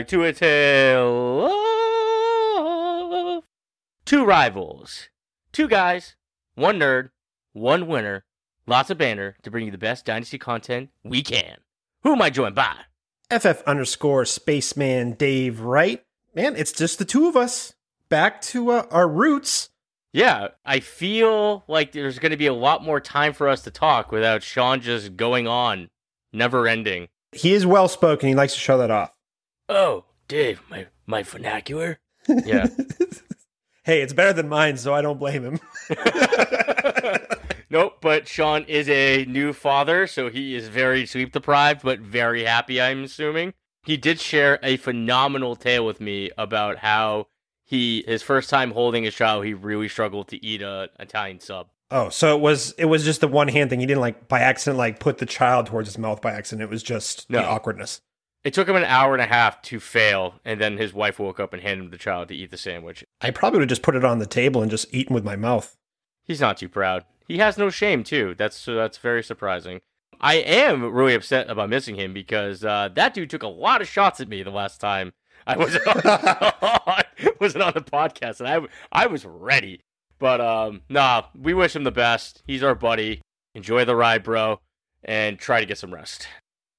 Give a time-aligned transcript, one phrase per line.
[0.00, 1.46] Back to a tale
[3.36, 3.44] of
[4.06, 5.10] two rivals,
[5.52, 6.16] two guys,
[6.54, 7.10] one nerd,
[7.52, 8.24] one winner,
[8.66, 11.58] lots of banner to bring you the best Dynasty content we can.
[12.02, 12.76] Who am I joined by?
[13.30, 16.02] FF underscore spaceman Dave Wright.
[16.34, 17.74] Man, it's just the two of us.
[18.08, 19.68] Back to uh, our roots.
[20.14, 23.70] Yeah, I feel like there's going to be a lot more time for us to
[23.70, 25.90] talk without Sean just going on,
[26.32, 27.08] never ending.
[27.32, 28.30] He is well spoken.
[28.30, 29.10] He likes to show that off.
[29.70, 32.00] Oh, Dave, my my vernacular.
[32.28, 32.66] Yeah.
[33.82, 35.58] Hey, it's better than mine, so I don't blame him.
[37.70, 42.44] nope, but Sean is a new father, so he is very sleep deprived, but very
[42.44, 43.54] happy, I'm assuming.
[43.84, 47.28] He did share a phenomenal tale with me about how
[47.64, 51.68] he his first time holding his child, he really struggled to eat a Italian sub.
[51.90, 53.80] Oh, so it was it was just the one hand thing.
[53.80, 56.62] He didn't like by accident like put the child towards his mouth by accident.
[56.62, 57.40] It was just No.
[57.40, 58.02] the awkwardness.
[58.42, 61.38] It took him an hour and a half to fail, and then his wife woke
[61.38, 63.04] up and handed him the child to eat the sandwich.
[63.20, 65.36] I probably would have just put it on the table and just eaten with my
[65.36, 65.76] mouth.
[66.24, 67.04] He's not too proud.
[67.28, 68.34] He has no shame too.
[68.36, 69.80] That's so that's very surprising.
[70.20, 73.88] I am really upset about missing him because uh, that dude took a lot of
[73.88, 75.12] shots at me the last time
[75.46, 77.02] I was on,
[77.40, 79.80] wasn't on the podcast, and I I was ready.
[80.18, 82.42] But um, nah, we wish him the best.
[82.46, 83.20] He's our buddy.
[83.54, 84.60] Enjoy the ride, bro,
[85.04, 86.28] and try to get some rest.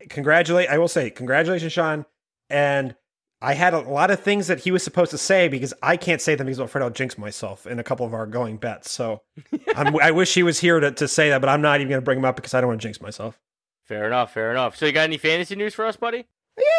[0.09, 2.05] Congratulate I will say, congratulations, Sean.
[2.49, 2.95] And
[3.41, 6.21] I had a lot of things that he was supposed to say because I can't
[6.21, 8.91] say them because I'm afraid I'll jinx myself in a couple of our going bets.
[8.91, 9.23] So
[9.75, 12.01] I'm, I wish he was here to, to say that, but I'm not even going
[12.01, 13.39] to bring him up because I don't want to jinx myself.
[13.85, 14.77] Fair enough, fair enough.
[14.77, 16.27] So you got any fantasy news for us, buddy?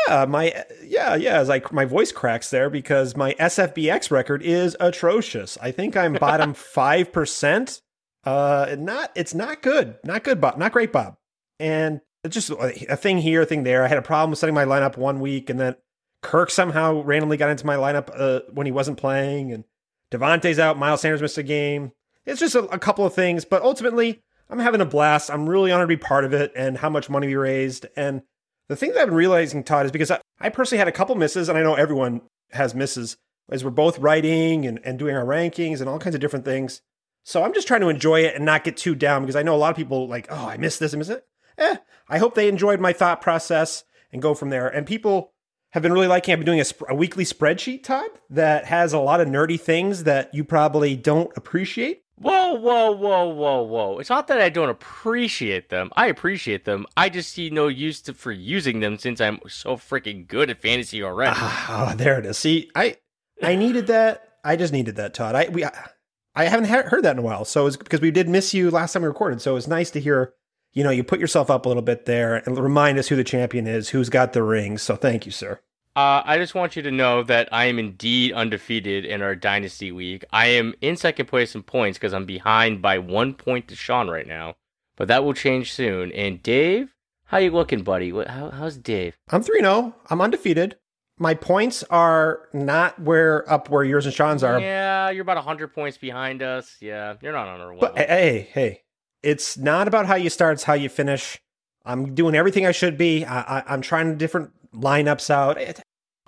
[0.06, 4.76] Yeah, my yeah, yeah, as like my voice cracks there because my SFBX record is
[4.78, 5.58] atrocious.
[5.60, 7.80] I think I'm bottom five percent.
[8.24, 11.16] Uh, not it's not good, not good, Bob, not great, Bob.
[11.58, 13.84] And it's just a thing here, a thing there.
[13.84, 15.76] I had a problem with setting my lineup one week, and then
[16.22, 19.64] Kirk somehow randomly got into my lineup uh, when he wasn't playing, and
[20.10, 20.78] Devontae's out.
[20.78, 21.92] Miles Sanders missed a game.
[22.24, 25.30] It's just a, a couple of things, but ultimately, I'm having a blast.
[25.30, 28.22] I'm really honored to be part of it, and how much money we raised, and
[28.68, 31.14] the thing that I've been realizing, Todd, is because I, I personally had a couple
[31.14, 32.22] misses, and I know everyone
[32.52, 33.16] has misses,
[33.50, 36.80] as we're both writing and, and doing our rankings and all kinds of different things.
[37.24, 39.54] So I'm just trying to enjoy it and not get too down because I know
[39.54, 41.24] a lot of people like, oh, I missed this, I missed it.
[41.58, 41.76] Eh,
[42.08, 44.68] I hope they enjoyed my thought process and go from there.
[44.68, 45.32] And people
[45.70, 46.32] have been really liking.
[46.32, 49.58] I've been doing a, sp- a weekly spreadsheet, Todd, that has a lot of nerdy
[49.60, 52.02] things that you probably don't appreciate.
[52.16, 53.98] Whoa, whoa, whoa, whoa, whoa.
[53.98, 55.90] It's not that I don't appreciate them.
[55.96, 56.86] I appreciate them.
[56.96, 60.60] I just see no use to, for using them since I'm so freaking good at
[60.60, 61.32] fantasy already.
[61.34, 62.38] Ah, there it is.
[62.38, 62.96] See, I
[63.42, 64.34] I needed that.
[64.44, 65.34] I just needed that, Todd.
[65.34, 67.44] I we I haven't he- heard that in a while.
[67.44, 69.40] So it's because we did miss you last time we recorded.
[69.40, 70.34] So it's nice to hear.
[70.72, 73.24] You know, you put yourself up a little bit there and remind us who the
[73.24, 74.82] champion is, who's got the rings.
[74.82, 75.60] So thank you, sir.
[75.94, 79.92] Uh, I just want you to know that I am indeed undefeated in our Dynasty
[79.92, 80.24] League.
[80.32, 84.08] I am in second place in points because I'm behind by one point to Sean
[84.08, 84.54] right now.
[84.96, 86.10] But that will change soon.
[86.12, 86.94] And Dave,
[87.24, 88.10] how you looking, buddy?
[88.10, 89.18] What, how, how's Dave?
[89.28, 89.94] I'm 3 0.
[90.08, 90.76] I'm undefeated.
[91.18, 94.58] My points are not where up where yours and Sean's are.
[94.58, 96.76] Yeah, you're about 100 points behind us.
[96.80, 97.90] Yeah, you're not on our level.
[97.94, 98.82] But hey, hey,
[99.22, 101.40] it's not about how you start, it's how you finish.
[101.84, 103.24] I'm doing everything I should be.
[103.24, 105.58] I, I, I'm trying different lineups out.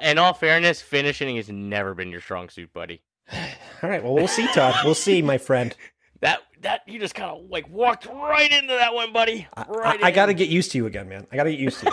[0.01, 3.03] In all fairness, finishing has never been your strong suit, buddy.
[3.33, 4.75] all right, well, we'll see, Todd.
[4.85, 5.75] We'll see, my friend.
[6.21, 9.47] That that you just kind of like walked right into that one, buddy.
[9.55, 11.27] I, Right I, I got to get used to you again, man.
[11.31, 11.93] I got to get used to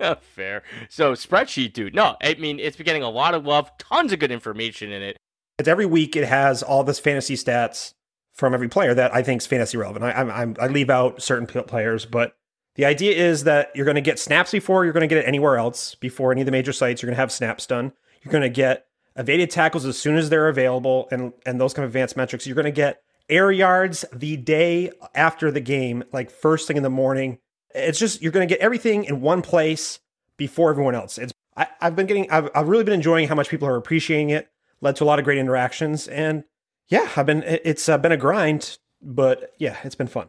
[0.00, 0.14] you.
[0.22, 0.62] Fair.
[0.88, 1.94] So spreadsheet, dude.
[1.94, 5.02] No, I mean it's been getting a lot of love, tons of good information in
[5.02, 5.18] it.
[5.58, 7.92] it's every week it has all this fantasy stats
[8.40, 10.04] from every player that I think is fantasy relevant.
[10.04, 12.34] I, I'm, I'm, leave out certain players, but
[12.74, 15.28] the idea is that you're going to get snaps before you're going to get it
[15.28, 15.94] anywhere else.
[15.94, 17.92] Before any of the major sites, you're going to have snaps done.
[18.22, 21.84] You're going to get evaded tackles as soon as they're available, and and those kind
[21.84, 22.46] of advanced metrics.
[22.46, 26.82] You're going to get air yards the day after the game, like first thing in
[26.82, 27.38] the morning.
[27.74, 30.00] It's just you're going to get everything in one place
[30.38, 31.18] before everyone else.
[31.18, 34.30] It's I, I've been getting I've, I've really been enjoying how much people are appreciating
[34.30, 34.48] it.
[34.80, 36.44] Led to a lot of great interactions, and
[36.90, 40.28] yeah, I've been it- it's uh, been a grind, but yeah, it's been fun.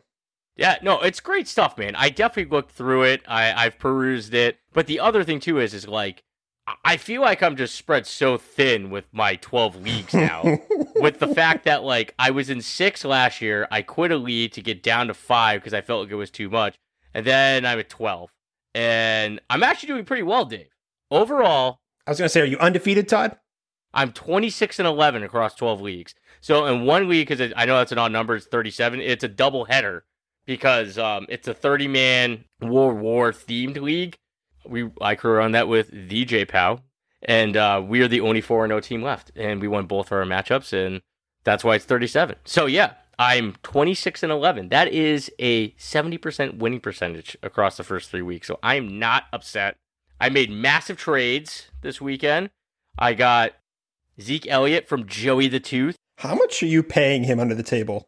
[0.55, 1.95] Yeah, no, it's great stuff, man.
[1.95, 3.21] I definitely looked through it.
[3.27, 4.59] I, I've perused it.
[4.73, 6.23] But the other thing too is, is like,
[6.85, 10.59] I- feel like I'm just spread so thin with my 12 leagues now.
[10.95, 14.51] with the fact that like I was in six last year, I quit a league
[14.53, 16.75] to get down to five because I felt like it was too much,
[17.13, 18.29] and then I'm at 12,
[18.75, 20.67] and I'm actually doing pretty well, Dave.
[21.09, 23.37] Overall, I was gonna say, are you undefeated, Todd?
[23.93, 26.13] I'm 26 and 11 across 12 leagues.
[26.41, 28.99] So in one league, because I know that's an odd number, it's 37.
[28.99, 30.03] It's a double header
[30.45, 34.17] because um, it's a 30 man World War themed league.
[34.65, 36.81] we I crew on that with DJ Pow,
[37.21, 40.07] and uh, we are the only four and zero team left, and we won both
[40.07, 41.01] of our matchups, and
[41.43, 42.35] that's why it's thirty seven.
[42.44, 44.69] So yeah, I'm twenty six and eleven.
[44.69, 48.47] That is a seventy percent winning percentage across the first three weeks.
[48.47, 49.77] So I am not upset.
[50.19, 52.51] I made massive trades this weekend.
[52.97, 53.53] I got
[54.19, 55.95] Zeke Elliott from Joey the Tooth.
[56.21, 58.07] How much are you paying him under the table?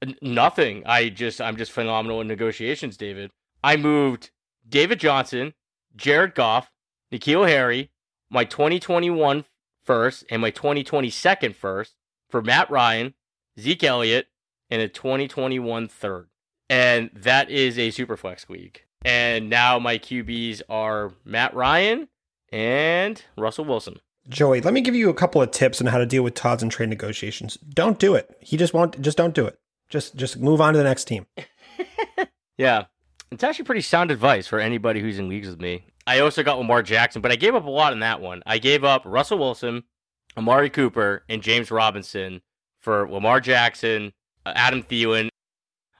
[0.00, 0.82] N- nothing.
[0.86, 3.32] I just I'm just phenomenal in negotiations, David.
[3.62, 4.30] I moved
[4.66, 5.52] David Johnson,
[5.94, 6.72] Jared Goff,
[7.12, 7.90] N'Keal Harry,
[8.30, 9.44] my 2021
[9.84, 11.96] first and my 2020 second first
[12.30, 13.12] for Matt Ryan,
[13.58, 14.28] Zeke Elliott,
[14.70, 16.30] and a 2021 third.
[16.70, 18.84] And that is a superflex league.
[19.04, 22.08] And now my QBs are Matt Ryan
[22.50, 24.00] and Russell Wilson.
[24.28, 26.62] Joey, let me give you a couple of tips on how to deal with Todd's
[26.62, 27.56] and trade negotiations.
[27.56, 28.36] Don't do it.
[28.40, 29.00] He just won't.
[29.00, 29.58] Just don't do it.
[29.88, 31.26] Just just move on to the next team.
[32.58, 32.84] yeah,
[33.30, 35.84] it's actually pretty sound advice for anybody who's in leagues with me.
[36.06, 38.42] I also got Lamar Jackson, but I gave up a lot in that one.
[38.46, 39.84] I gave up Russell Wilson,
[40.36, 42.42] Amari Cooper, and James Robinson
[42.80, 44.12] for Lamar Jackson,
[44.46, 45.28] uh, Adam Thielen.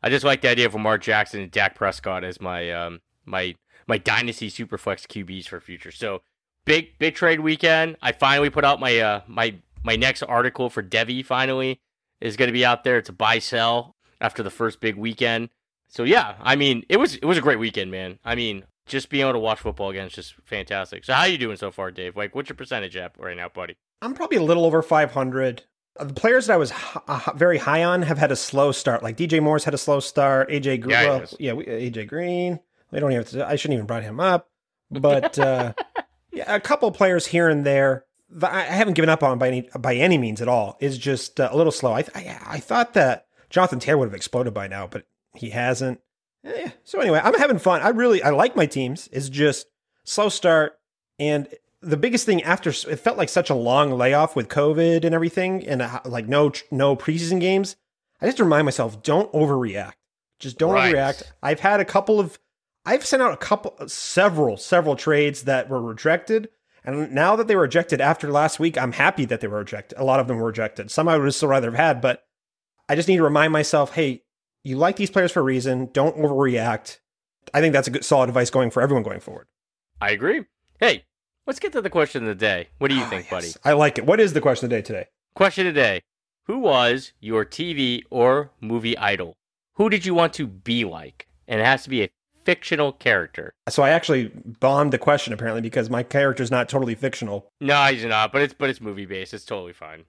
[0.02, 3.54] I just like the idea of Lamar Jackson and Dak Prescott as my um my
[3.86, 5.90] my dynasty superflex QBs for future.
[5.90, 6.22] So
[6.70, 7.96] big big trade weekend.
[8.00, 11.22] I finally put out my uh my my next article for Devi.
[11.22, 11.80] Finally
[12.20, 15.48] is going to be out there to buy sell after the first big weekend.
[15.88, 18.18] So yeah, I mean it was it was a great weekend, man.
[18.24, 21.04] I mean just being able to watch football again is just fantastic.
[21.04, 22.16] So how are you doing so far, Dave?
[22.16, 23.76] Like what's your percentage at right now, buddy?
[24.02, 25.62] I'm probably a little over 500.
[25.98, 28.70] Uh, the players that I was h- uh, very high on have had a slow
[28.72, 29.02] start.
[29.02, 30.48] Like DJ Moore's had a slow start.
[30.50, 32.60] AJ Green, Yeah, well, yeah, we, AJ Green.
[32.92, 33.22] We don't even.
[33.24, 34.48] Have to, I shouldn't even brought him up.
[34.90, 35.72] But uh,
[36.40, 38.04] yeah, a couple players here and there.
[38.30, 40.76] that I haven't given up on by any by any means at all.
[40.80, 41.92] Is just uh, a little slow.
[41.92, 45.04] I, I I thought that Jonathan Taylor would have exploded by now, but
[45.34, 46.00] he hasn't.
[46.44, 47.82] Eh, so anyway, I'm having fun.
[47.82, 49.08] I really I like my teams.
[49.12, 49.66] It's just
[50.04, 50.78] slow start
[51.18, 51.48] and
[51.82, 55.66] the biggest thing after it felt like such a long layoff with COVID and everything,
[55.66, 57.76] and uh, like no no preseason games.
[58.22, 59.94] I just remind myself, don't overreact.
[60.38, 60.94] Just don't Right.
[60.94, 61.22] overreact.
[61.42, 62.38] I've had a couple of,
[62.84, 66.48] I've sent out a couple, several, several trades that were rejected,
[66.84, 69.98] and now that they were rejected after last week, I'm happy that they were rejected.
[69.98, 70.90] A lot of them were rejected.
[70.90, 72.24] Some I would still rather have had, but
[72.88, 74.22] I just need to remind myself, hey,
[74.64, 75.90] you like these players for a reason.
[75.92, 76.98] Don't overreact.
[77.52, 79.46] I think that's a good, solid advice going for everyone going forward.
[80.00, 80.44] I agree.
[80.78, 81.04] Hey,
[81.46, 82.68] let's get to the question of the day.
[82.78, 83.48] What do you Ah, think, buddy?
[83.64, 84.06] I like it.
[84.06, 85.06] What is the question of the day today?
[85.34, 86.00] Question of the day
[86.46, 89.36] Who was your TV or movie idol?
[89.74, 91.26] Who did you want to be like?
[91.46, 92.08] And it has to be a
[92.44, 93.52] fictional character.
[93.68, 97.50] So I actually bombed the question apparently because my character's not totally fictional.
[97.60, 99.34] No, he's not, but it's but it's movie based.
[99.34, 100.04] It's totally fine.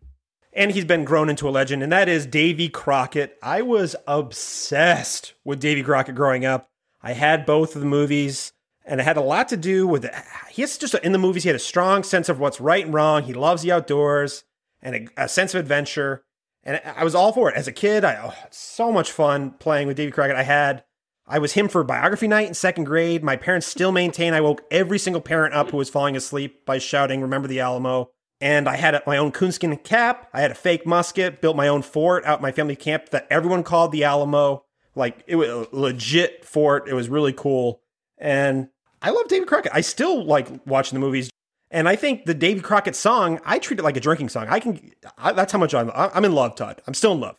[0.54, 3.38] And he's been grown into a legend, and that is Davy Crockett.
[3.42, 6.70] I was obsessed with Davy Crockett growing up.
[7.02, 8.52] I had both of the movies,
[8.86, 10.10] and it had a lot to do with
[10.50, 12.94] he has just in the movies, he had a strong sense of what's right and
[12.94, 13.24] wrong.
[13.24, 14.44] He loves the outdoors
[14.82, 16.24] and a, a sense of adventure.
[16.64, 17.56] And I was all for it.
[17.56, 20.36] As a kid, I oh, so much fun playing with Davy Crockett.
[20.36, 20.84] I had
[21.28, 23.24] I was him for biography night in second grade.
[23.24, 26.78] My parents still maintain I woke every single parent up who was falling asleep by
[26.78, 28.10] shouting, Remember the Alamo.
[28.42, 30.28] And I had my own coonskin cap.
[30.34, 33.64] I had a fake musket, built my own fort out my family camp that everyone
[33.64, 34.66] called the Alamo.
[34.96, 36.90] Like it was a legit fort.
[36.90, 37.82] It was really cool.
[38.18, 38.70] And
[39.02, 39.72] I love David Crockett.
[39.74, 41.30] I still like watching the movies.
[41.70, 44.48] And I think the David Crockett song, I treat it like a drinking song.
[44.50, 46.82] I can, I, that's how much I'm, I'm in love, Todd.
[46.86, 47.38] I'm still in love.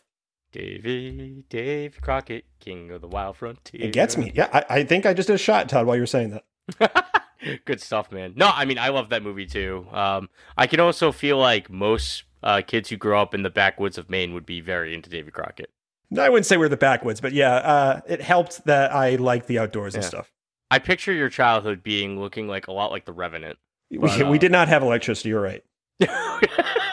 [0.53, 3.81] Davy, Davy Crockett, king of the wild frontier.
[3.83, 4.31] It gets me.
[4.33, 6.39] Yeah, I, I think I just did a shot, Todd, while you were saying
[6.79, 7.19] that.
[7.65, 8.33] Good stuff, man.
[8.37, 9.85] No, I mean I love that movie too.
[9.91, 13.97] Um, I can also feel like most uh, kids who grow up in the backwoods
[13.97, 15.69] of Maine would be very into Davy Crockett.
[16.17, 19.59] I wouldn't say we're the backwoods, but yeah, uh, it helped that I like the
[19.59, 20.31] outdoors and stuff.
[20.69, 23.57] I picture your childhood being looking like a lot like the Revenant.
[23.89, 25.29] We, uh, we did not have electricity.
[25.29, 25.63] You're right.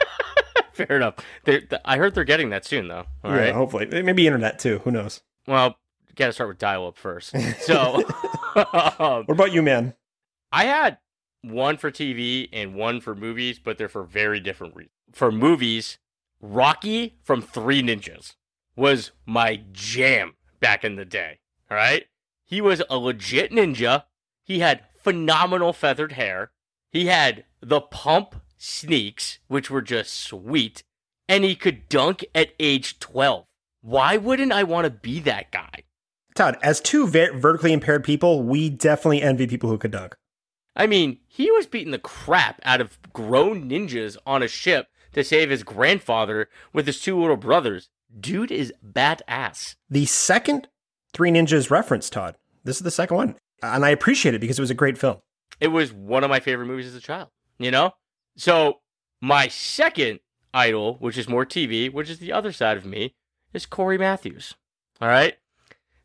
[0.87, 1.15] Fair enough.
[1.45, 3.07] They're, th- I heard they're getting that soon, though.
[3.25, 3.55] All yeah, right.
[3.55, 4.79] hopefully, maybe internet too.
[4.81, 5.23] Who knows?
[5.47, 5.77] Well,
[6.17, 7.35] got to start with dial-up first.
[7.61, 8.03] So,
[8.57, 9.95] um, What about you, man?
[10.53, 10.99] I had
[11.43, 14.93] one for TV and one for movies, but they're for very different reasons.
[15.13, 15.99] For movies,
[16.41, 18.35] Rocky from Three Ninjas
[18.77, 21.39] was my jam back in the day.
[21.71, 22.07] All right.
[22.45, 24.05] He was a legit ninja.
[24.43, 26.51] He had phenomenal feathered hair.
[26.91, 30.83] He had the pump sneaks, which were just sweet.
[31.29, 33.45] And he could dunk at age 12.
[33.83, 35.85] Why wouldn't I want to be that guy?
[36.35, 40.17] Todd, as two ver- vertically impaired people, we definitely envy people who could dunk.
[40.77, 45.25] I mean, he was beating the crap out of grown ninjas on a ship to
[45.25, 47.89] save his grandfather with his two little brothers.
[48.19, 49.77] Dude is badass.
[49.89, 50.69] The second
[51.13, 52.37] Three Ninjas reference, Todd.
[52.65, 55.19] This is the second one, and I appreciate it because it was a great film.
[55.59, 57.93] It was one of my favorite movies as a child, you know?
[58.41, 58.81] So,
[59.21, 60.21] my second
[60.55, 63.15] idol, which is more TV, which is the other side of me,
[63.53, 64.55] is Cory Matthews.
[64.99, 65.37] All right?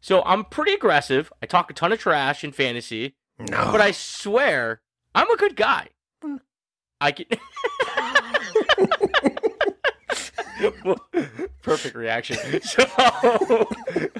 [0.01, 1.32] So, I'm pretty aggressive.
[1.42, 3.72] I talk a ton of trash in fantasy, No.
[3.72, 4.82] but I swear
[5.15, 5.88] I'm a good guy.
[6.22, 6.42] Mm.
[7.00, 7.27] I can.
[11.62, 12.38] Perfect reaction.
[12.63, 12.84] So,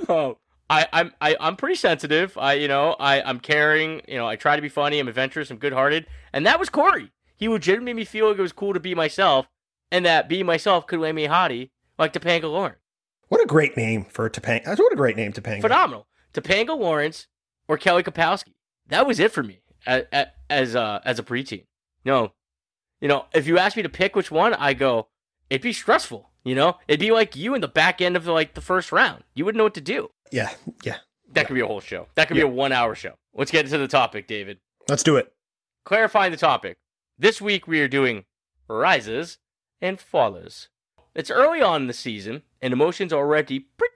[0.08, 0.38] oh,
[0.70, 2.38] I, I'm I, I'm pretty sensitive.
[2.38, 4.04] I you know I I'm caring.
[4.08, 5.00] You know I try to be funny.
[5.00, 5.52] I'm adventurous.
[5.52, 6.08] I'm good hearted.
[6.32, 7.12] And that was Cory.
[7.38, 9.48] He legitimately made me feel like it was cool to be myself,
[9.92, 12.80] and that being myself could land me a hottie like Topanga Lawrence.
[13.28, 14.78] what a great name for Topanga.
[14.78, 15.62] What a great name, Topanga.
[15.62, 16.08] Phenomenal.
[16.34, 17.28] Topanga Lawrence
[17.68, 18.54] or Kelly Kapowski.
[18.88, 20.04] That was it for me as
[20.50, 21.66] as a as a preteen.
[22.04, 22.34] No,
[23.02, 25.08] you know if you ask me to pick which one, I go.
[25.50, 26.30] It'd be stressful.
[26.44, 28.92] You know, it'd be like you in the back end of the, like the first
[28.92, 29.24] round.
[29.34, 30.12] You wouldn't know what to do.
[30.32, 30.52] Yeah,
[30.84, 30.98] yeah.
[31.34, 32.08] That could be a whole show.
[32.14, 33.14] That could be a one hour show.
[33.34, 34.60] Let's get into the topic, David.
[34.88, 35.34] Let's do it.
[35.86, 36.78] Clarifying the topic.
[37.18, 38.26] This week we are doing
[38.68, 39.38] rises
[39.80, 40.68] and fallers.
[41.14, 43.94] It's early on in the season, and emotions are already pretty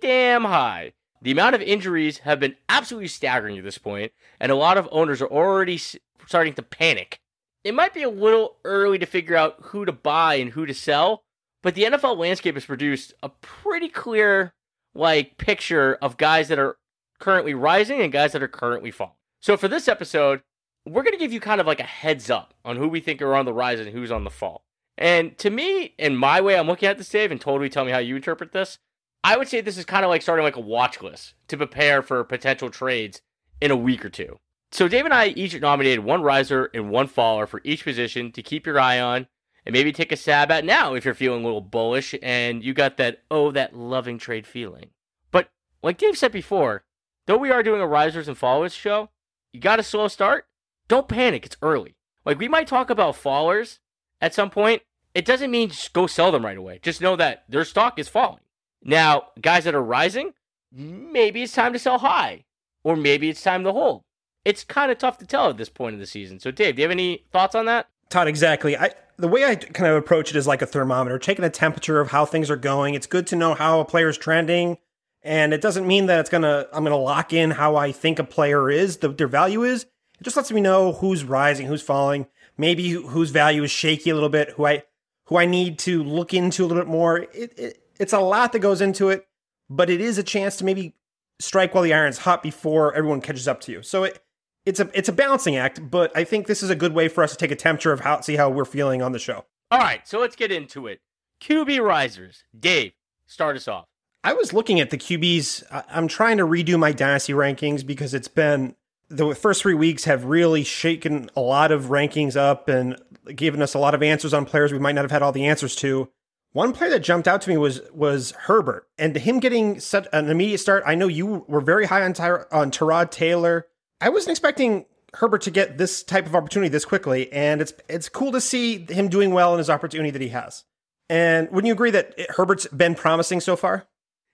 [0.00, 0.94] damn high.
[1.20, 4.88] The amount of injuries have been absolutely staggering at this point, and a lot of
[4.90, 5.78] owners are already
[6.26, 7.20] starting to panic.
[7.62, 10.72] It might be a little early to figure out who to buy and who to
[10.72, 11.24] sell,
[11.62, 14.54] but the NFL landscape has produced a pretty clear
[14.94, 16.78] like picture of guys that are
[17.18, 19.12] currently rising and guys that are currently falling.
[19.40, 20.40] So for this episode,
[20.86, 23.22] we're going to give you kind of like a heads up on who we think
[23.22, 24.64] are on the rise and who's on the fall.
[24.98, 27.92] And to me, in my way, I'm looking at this, Dave, and totally tell me
[27.92, 28.78] how you interpret this.
[29.24, 32.02] I would say this is kind of like starting like a watch list to prepare
[32.02, 33.20] for potential trades
[33.60, 34.38] in a week or two.
[34.72, 38.42] So Dave and I each nominated one riser and one faller for each position to
[38.42, 39.28] keep your eye on
[39.64, 42.74] and maybe take a stab at now if you're feeling a little bullish and you
[42.74, 44.90] got that oh that loving trade feeling.
[45.30, 45.50] But
[45.82, 46.84] like Dave said before,
[47.26, 49.10] though we are doing a risers and fallers show,
[49.52, 50.46] you got a slow start.
[50.92, 51.96] Don't panic, it's early.
[52.26, 53.78] Like we might talk about fallers
[54.20, 54.82] at some point.
[55.14, 56.80] It doesn't mean just go sell them right away.
[56.82, 58.42] Just know that their stock is falling.
[58.84, 60.34] Now, guys that are rising,
[60.70, 62.44] maybe it's time to sell high,
[62.84, 64.02] or maybe it's time to hold.
[64.44, 66.40] It's kind of tough to tell at this point in the season.
[66.40, 67.88] So, Dave, do you have any thoughts on that?
[68.10, 68.76] Todd, exactly.
[68.76, 72.00] I the way I kind of approach it is like a thermometer, taking a temperature
[72.00, 72.92] of how things are going.
[72.92, 74.76] It's good to know how a player's trending,
[75.22, 78.24] and it doesn't mean that it's gonna I'm gonna lock in how I think a
[78.24, 79.86] player is, the, their value is.
[80.22, 84.14] It just lets me know who's rising, who's falling, maybe whose value is shaky a
[84.14, 84.84] little bit, who I
[85.24, 87.18] who I need to look into a little bit more.
[87.18, 89.26] It, it it's a lot that goes into it,
[89.68, 90.94] but it is a chance to maybe
[91.40, 93.82] strike while the iron's hot before everyone catches up to you.
[93.82, 94.22] So it
[94.64, 97.24] it's a it's a balancing act, but I think this is a good way for
[97.24, 99.46] us to take a temperature of how see how we're feeling on the show.
[99.72, 101.00] All right, so let's get into it.
[101.40, 102.44] QB risers.
[102.56, 102.92] Dave,
[103.26, 103.86] start us off.
[104.22, 105.64] I was looking at the QBs.
[105.90, 108.76] I'm trying to redo my dynasty rankings because it's been
[109.12, 113.00] the first three weeks have really shaken a lot of rankings up and
[113.34, 115.46] given us a lot of answers on players we might not have had all the
[115.46, 116.08] answers to.
[116.52, 120.28] One player that jumped out to me was was Herbert, and him getting such an
[120.28, 120.82] immediate start.
[120.86, 123.68] I know you were very high on Ty- on Tyrod Taylor.
[124.00, 128.10] I wasn't expecting Herbert to get this type of opportunity this quickly, and it's it's
[128.10, 130.64] cool to see him doing well in his opportunity that he has.
[131.08, 133.86] And wouldn't you agree that Herbert's been promising so far?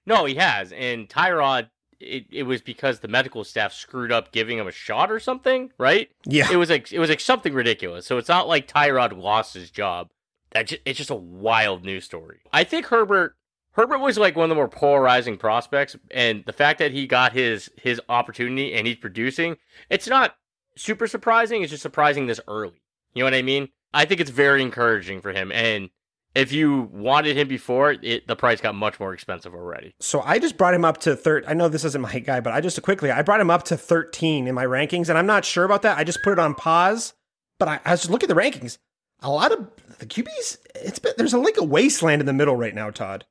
[0.06, 0.72] No, he has.
[0.72, 5.10] And Tyrod, it, it was because the medical staff screwed up giving him a shot
[5.10, 6.10] or something, right?
[6.24, 6.50] Yeah.
[6.50, 8.06] It was like it was like something ridiculous.
[8.06, 10.08] So it's not like Tyrod lost his job.
[10.52, 12.40] That ju- it's just a wild news story.
[12.52, 13.34] I think Herbert
[13.72, 17.32] Herbert was like one of the more polarizing prospects, and the fact that he got
[17.32, 19.56] his his opportunity and he's producing,
[19.90, 20.36] it's not
[20.76, 21.62] super surprising.
[21.62, 22.80] It's just surprising this early.
[23.14, 23.68] You know what I mean?
[23.92, 25.50] I think it's very encouraging for him.
[25.52, 25.90] And
[26.34, 29.94] if you wanted him before, it the price got much more expensive already.
[30.00, 31.44] So I just brought him up to third.
[31.46, 33.76] I know this isn't my guy, but I just quickly I brought him up to
[33.76, 35.98] 13 in my rankings, and I'm not sure about that.
[35.98, 37.14] I just put it on pause.
[37.58, 38.78] But I, I was just looking at the rankings.
[39.20, 39.68] A lot of
[39.98, 43.24] the QBs, it's been there's a like a wasteland in the middle right now, Todd.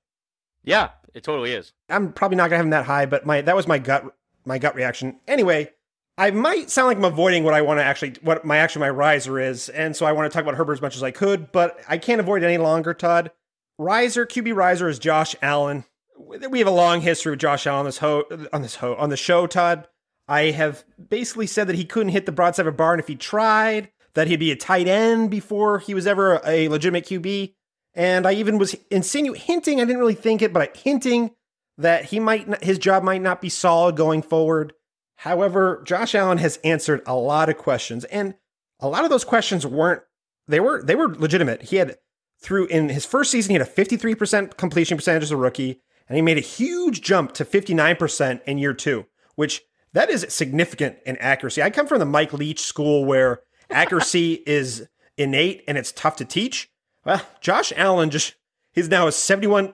[0.64, 1.72] Yeah, it totally is.
[1.90, 4.14] I'm probably not gonna have him that high, but my that was my gut
[4.44, 5.20] my gut reaction.
[5.28, 5.72] Anyway,
[6.18, 8.90] I might sound like I'm avoiding what I want to actually what my actually my
[8.90, 11.52] riser is, and so I want to talk about Herbert as much as I could,
[11.52, 13.32] but I can't avoid it any longer, Todd.
[13.78, 15.86] Riser QB riser is Josh Allen.
[16.18, 19.10] We have a long history with Josh Allen on this ho on this ho on
[19.10, 19.88] the show, Todd.
[20.28, 23.16] I have basically said that he couldn't hit the broadside of a barn if he
[23.16, 27.54] tried, that he'd be a tight end before he was ever a legitimate QB.
[27.94, 31.32] And I even was insinu hinting, I didn't really think it, but hinting
[31.78, 34.74] that he might his job might not be solid going forward.
[35.18, 38.36] However, Josh Allen has answered a lot of questions, and
[38.80, 40.04] a lot of those questions weren't
[40.48, 41.64] they were they were legitimate.
[41.64, 41.98] He had
[42.40, 46.16] through in his first season, he had a 53% completion percentage as a rookie, and
[46.16, 49.06] he made a huge jump to 59% in year two,
[49.36, 51.64] which that is significant in accuracy.
[51.64, 56.26] I come from the Mike Leach school where accuracy is innate and it's tough to
[56.26, 56.70] teach.
[57.04, 58.36] Well, Josh Allen just
[58.72, 59.74] he's now a 71%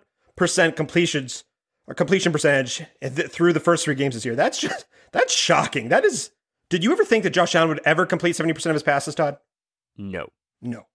[0.75, 1.43] completions
[1.85, 4.35] or completion percentage eh, through the first three games this year.
[4.35, 5.89] That's just that's shocking.
[5.89, 6.32] That is
[6.70, 9.38] did you ever think that Josh Allen would ever complete 70% of his passes, Todd?
[9.96, 10.27] No.
[10.62, 10.88] No.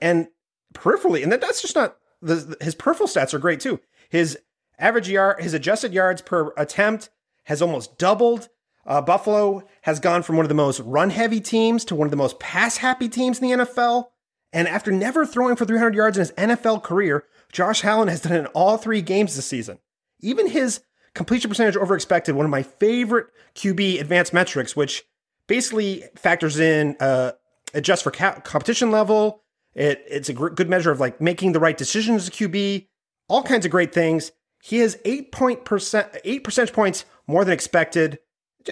[0.00, 0.28] And,
[0.74, 3.78] peripherally, and that's just not the, his peripheral stats are great too.
[4.08, 4.36] His
[4.78, 7.10] average yard, his adjusted yards per attempt
[7.44, 8.48] has almost doubled.
[8.86, 12.10] Uh, Buffalo has gone from one of the most run heavy teams to one of
[12.10, 14.06] the most pass happy teams in the NFL.
[14.52, 18.32] And after never throwing for 300 yards in his NFL career, Josh Allen has done
[18.32, 19.78] it in all three games this season.
[20.20, 20.80] Even his
[21.14, 25.04] completion percentage over expected, one of my favorite QB advanced metrics, which
[25.46, 27.32] basically factors in uh,
[27.72, 29.42] adjust for ca- competition level.
[29.74, 32.86] It, it's a gr- good measure of like making the right decisions as a QB,
[33.28, 34.32] all kinds of great things.
[34.62, 38.18] He has eight point percent, eight percentage points more than expected.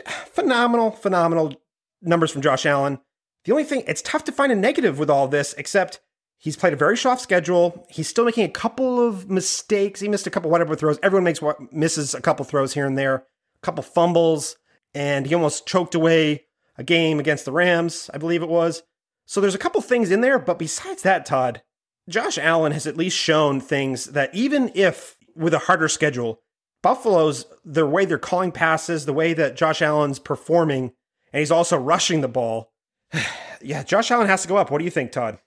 [0.07, 1.55] Phenomenal, phenomenal
[2.01, 2.99] numbers from Josh Allen.
[3.45, 6.01] The only thing, it's tough to find a negative with all this, except
[6.43, 7.87] he's played a very soft schedule.
[7.89, 10.01] He's still making a couple of mistakes.
[10.01, 10.99] He missed a couple of whatever throws.
[11.03, 13.23] Everyone makes what misses a couple throws here and there, a
[13.63, 14.57] couple fumbles,
[14.93, 16.45] and he almost choked away
[16.77, 18.83] a game against the Rams, I believe it was.
[19.25, 21.63] So there's a couple things in there, but besides that, Todd,
[22.09, 26.41] Josh Allen has at least shown things that even if with a harder schedule,
[26.83, 30.93] Buffalo's the way they're calling passes, the way that Josh Allen's performing,
[31.33, 32.73] and he's also rushing the ball.
[33.63, 34.73] yeah, Josh Allen has to go up.
[34.73, 35.39] What do you think, Todd?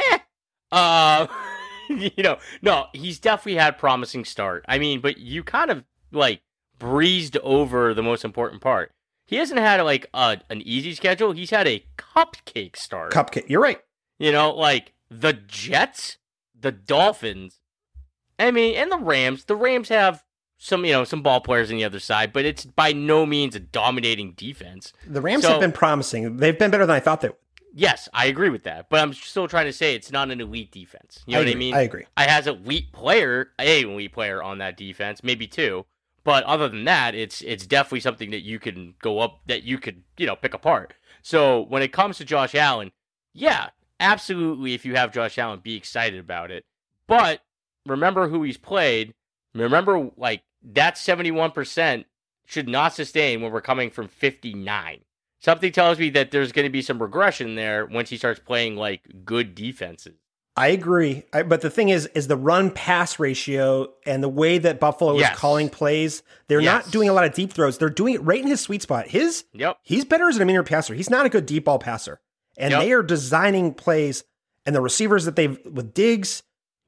[0.00, 0.18] Eh.
[0.72, 1.26] Uh,
[1.88, 4.64] you know, no, he's definitely had promising start.
[4.66, 6.40] I mean, but you kind of like
[6.78, 8.90] breezed over the most important part.
[9.26, 11.32] He hasn't had like a, an easy schedule.
[11.32, 13.12] He's had a cupcake start.
[13.12, 13.48] Cupcake.
[13.48, 13.78] You're right.
[14.18, 16.18] You know, like the Jets,
[16.58, 17.60] the Dolphins,
[18.38, 19.44] I mean, and the Rams.
[19.44, 20.24] The Rams have
[20.58, 23.54] some, you know, some ball players on the other side, but it's by no means
[23.54, 24.92] a dominating defense.
[25.06, 26.36] The Rams so, have been promising.
[26.38, 27.36] They've been better than I thought they would.
[27.74, 30.70] Yes, I agree with that, but I'm still trying to say it's not an elite
[30.70, 31.22] defense.
[31.26, 31.74] You know I what I mean?
[31.74, 32.04] I agree.
[32.16, 35.86] I has a elite player, a elite player on that defense, maybe two.
[36.24, 39.78] But other than that, it's it's definitely something that you can go up that you
[39.78, 40.94] could, you know, pick apart.
[41.22, 42.92] So when it comes to Josh Allen,
[43.32, 46.64] yeah, absolutely if you have Josh Allen, be excited about it.
[47.06, 47.40] But
[47.86, 49.14] remember who he's played.
[49.54, 52.04] Remember, like, that 71%
[52.46, 55.00] should not sustain when we're coming from 59.
[55.42, 58.76] Something tells me that there's going to be some regression there once he starts playing,
[58.76, 60.14] like, good defenses.
[60.56, 61.24] I agree.
[61.32, 65.16] I, but the thing is, is the run pass ratio and the way that Buffalo
[65.16, 65.32] yes.
[65.32, 66.84] is calling plays, they're yes.
[66.84, 67.78] not doing a lot of deep throws.
[67.78, 69.08] They're doing it right in his sweet spot.
[69.08, 69.78] His, yep.
[69.82, 70.94] he's better as an intermediate passer.
[70.94, 72.20] He's not a good deep ball passer.
[72.58, 72.82] And yep.
[72.82, 74.24] they are designing plays
[74.66, 76.42] and the receivers that they've, with Diggs,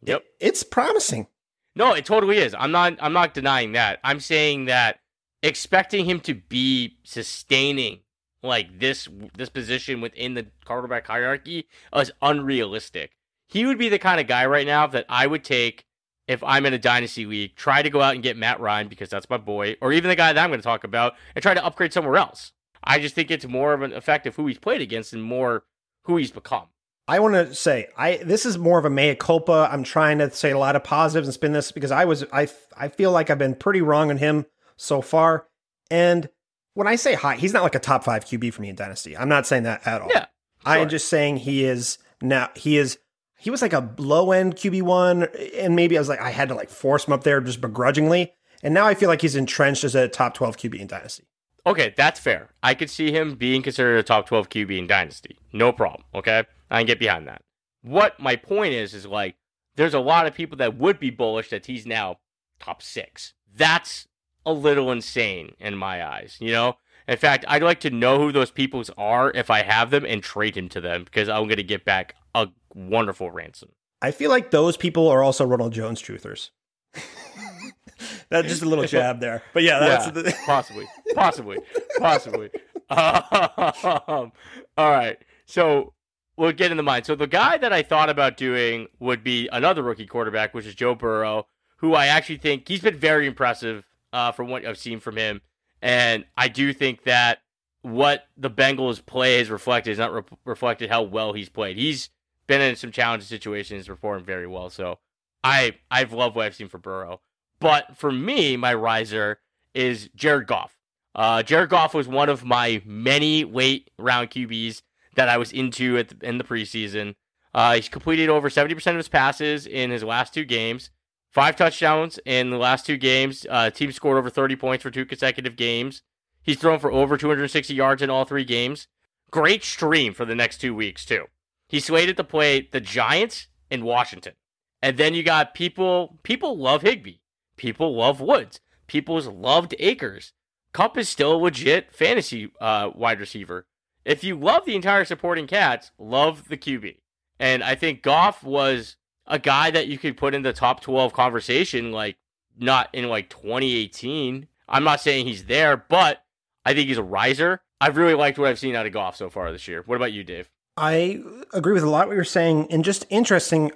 [0.05, 0.21] Yep.
[0.21, 1.27] It, it's promising.
[1.75, 2.55] No, it totally is.
[2.57, 3.99] I'm not I'm not denying that.
[4.05, 5.01] I'm saying that
[5.43, 8.01] expecting him to be sustaining
[8.45, 13.13] like this this position within the quarterback hierarchy is unrealistic.
[13.49, 15.85] He would be the kind of guy right now that I would take
[16.27, 19.11] if I'm in a dynasty league, try to go out and get Matt Ryan because
[19.11, 21.53] that's my boy, or even the guy that I'm going to talk about, and try
[21.53, 22.53] to upgrade somewhere else.
[22.83, 25.65] I just think it's more of an effect of who he's played against and more
[26.05, 26.69] who he's become.
[27.07, 29.69] I want to say I this is more of a mea culpa.
[29.71, 32.49] I'm trying to say a lot of positives and spin this because I was I
[32.77, 35.47] I feel like I've been pretty wrong on him so far.
[35.91, 36.31] And
[36.75, 39.17] when I say high, he's not like a top five QB for me in Dynasty.
[39.17, 40.09] I'm not saying that at all.
[40.09, 40.29] Yeah, sure.
[40.65, 42.99] I'm just saying he is now he is
[43.39, 46.49] he was like a low end QB one, and maybe I was like I had
[46.49, 48.35] to like force him up there just begrudgingly.
[48.63, 51.25] And now I feel like he's entrenched as a top 12 QB in Dynasty.
[51.67, 52.49] Okay, that's fair.
[52.63, 55.39] I could see him being considered a top 12 QB in Dynasty.
[55.53, 56.05] No problem.
[56.15, 56.45] Okay.
[56.71, 57.43] I can get behind that.
[57.83, 59.37] What my point is is like
[59.77, 62.19] there's a lot of people that would be bullish that he's now
[62.59, 63.35] top six.
[63.55, 64.07] That's
[64.47, 66.77] a little insane in my eyes, you know?
[67.07, 70.23] In fact, I'd like to know who those peoples are if I have them and
[70.23, 73.71] trade him to them because I'm going to get back a wonderful ransom.
[74.01, 76.51] I feel like those people are also Ronald Jones truthers.
[78.29, 80.37] that's just a little jab there, but yeah, that's yeah, the...
[80.47, 81.59] possibly, possibly,
[81.99, 82.51] possibly.
[82.91, 84.33] Um,
[84.77, 85.95] all right, so
[86.37, 87.07] we'll get in the mind.
[87.07, 90.75] So the guy that I thought about doing would be another rookie quarterback, which is
[90.75, 95.01] Joe Burrow, who I actually think he's been very impressive uh, from what I've seen
[95.01, 95.43] from him,
[95.83, 97.41] and I do think that
[97.83, 101.77] what the Bengals play has reflected is not re- reflected how well he's played.
[101.77, 102.09] He's
[102.47, 104.71] been in some challenging situations, performed very well.
[104.71, 104.99] So
[105.43, 107.21] I I've loved what I've seen for Burrow.
[107.61, 109.41] But for me, my riser
[109.75, 110.79] is Jared Goff.
[111.15, 114.83] Uh, Jared Goff was one of my many late round QBs
[115.17, 117.15] that I was into at the, in the preseason.
[117.53, 120.91] Uh, he's completed over 70% of his passes in his last two games,
[121.35, 123.45] five touchdowns in the last two games.
[123.51, 126.03] Uh, team scored over 30 points for two consecutive games.
[126.43, 128.87] He's thrown for over 260 yards in all three games.
[129.31, 131.25] Great stream for the next two weeks, too.
[131.69, 134.35] He's slated to play the Giants and Washington.
[134.81, 137.17] And then you got people, people love Higbee.
[137.57, 138.61] People love Woods.
[138.87, 140.33] People's loved Akers.
[140.73, 143.67] Kupp is still a legit fantasy uh, wide receiver.
[144.05, 146.99] If you love the entire supporting cats, love the QB.
[147.41, 151.13] And I think Goff was a guy that you could put in the top 12
[151.13, 152.17] conversation, like
[152.59, 154.49] not in like 2018.
[154.69, 156.23] I'm not saying he's there, but
[156.65, 157.61] I think he's a riser.
[157.81, 159.83] I've really liked what I've seen out of Goff so far this year.
[159.87, 160.49] What about you, Dave?
[160.77, 163.71] I agree with a lot what you're saying, and just interesting.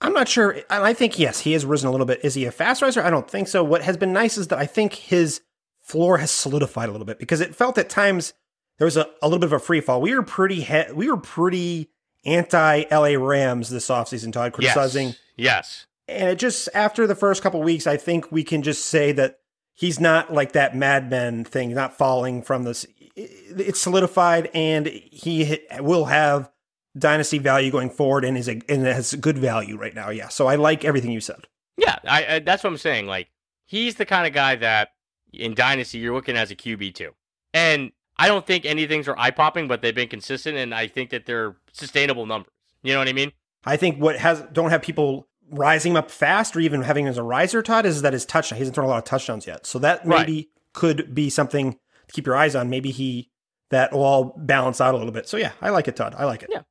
[0.00, 0.58] I'm not sure.
[0.70, 2.20] I think yes, he has risen a little bit.
[2.24, 3.02] Is he a fast riser?
[3.02, 3.62] I don't think so.
[3.62, 5.42] What has been nice is that I think his
[5.80, 8.32] floor has solidified a little bit because it felt at times
[8.78, 10.00] there was a, a little bit of a free fall.
[10.00, 11.90] We were pretty he- we were pretty
[12.24, 15.08] anti LA Rams this offseason, Todd, criticizing.
[15.08, 15.16] Yes.
[15.36, 15.86] yes.
[16.08, 19.38] And it just after the first couple weeks, I think we can just say that
[19.74, 22.86] he's not like that Mad Men thing, not falling from this.
[23.14, 26.50] It's solidified, and he will have
[26.96, 30.10] dynasty value going forward, and is a, and has good value right now.
[30.10, 31.46] Yeah, so I like everything you said.
[31.76, 33.06] Yeah, I, I, that's what I'm saying.
[33.06, 33.28] Like
[33.66, 34.92] he's the kind of guy that
[35.32, 37.12] in dynasty you're looking as a QB too,
[37.54, 40.86] and I don't think any things are eye popping, but they've been consistent, and I
[40.86, 42.52] think that they're sustainable numbers.
[42.82, 43.32] You know what I mean?
[43.64, 47.18] I think what has don't have people rising up fast or even having him as
[47.18, 48.56] a riser, Todd, is that his touchdown.
[48.56, 49.66] He hasn't thrown a lot of touchdowns yet.
[49.66, 50.48] So that maybe right.
[50.72, 52.70] could be something to keep your eyes on.
[52.70, 53.30] Maybe he
[53.70, 55.28] that will all balance out a little bit.
[55.28, 56.14] So yeah, I like it, Todd.
[56.16, 56.50] I like it.
[56.52, 56.62] Yeah.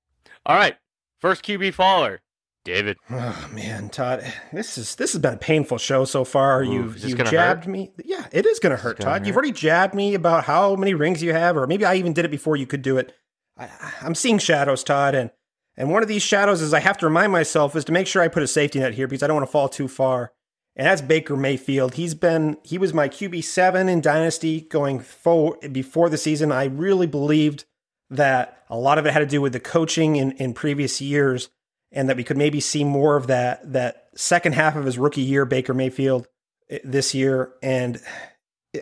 [0.45, 0.75] All right.
[1.19, 2.21] First QB faller.
[2.63, 2.97] David.
[3.11, 6.63] Oh man, Todd, this is this has been a painful show so far.
[6.63, 7.71] Ooh, you've you jabbed hurt?
[7.71, 7.91] me.
[8.03, 9.19] Yeah, it is going to hurt, Todd.
[9.19, 9.27] Hurt?
[9.27, 12.25] You've already jabbed me about how many rings you have, or maybe I even did
[12.25, 13.13] it before you could do it.
[13.57, 13.69] I,
[14.01, 15.31] I'm seeing shadows, Todd, and
[15.77, 18.21] and one of these shadows is I have to remind myself is to make sure
[18.21, 20.31] I put a safety net here because I don't want to fall too far.
[20.75, 21.95] And that's Baker Mayfield.
[21.95, 26.51] He's been he was my QB seven in Dynasty going forward before the season.
[26.51, 27.65] I really believed
[28.09, 31.49] that a lot of it had to do with the coaching in, in previous years,
[31.91, 35.21] and that we could maybe see more of that that second half of his rookie
[35.21, 36.27] year, Baker Mayfield
[36.69, 37.53] eh, this year.
[37.61, 38.01] And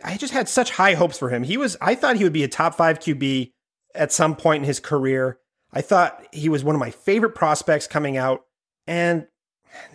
[0.03, 1.43] I just had such high hopes for him.
[1.43, 3.51] He was I thought he would be a top five QB
[3.95, 5.39] at some point in his career.
[5.71, 8.41] I thought he was one of my favorite prospects coming out.
[8.87, 9.27] And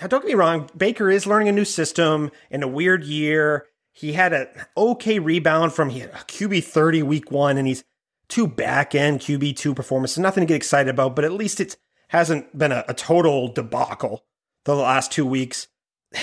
[0.00, 3.66] now, don't get me wrong, Baker is learning a new system in a weird year.
[3.92, 7.84] He had an okay rebound from he had a QB 30 week one, and he's
[8.28, 10.18] two back end QB two performances.
[10.18, 11.76] Nothing to get excited about, but at least it
[12.14, 14.24] hasn't been a, a total debacle
[14.64, 15.66] the last two weeks.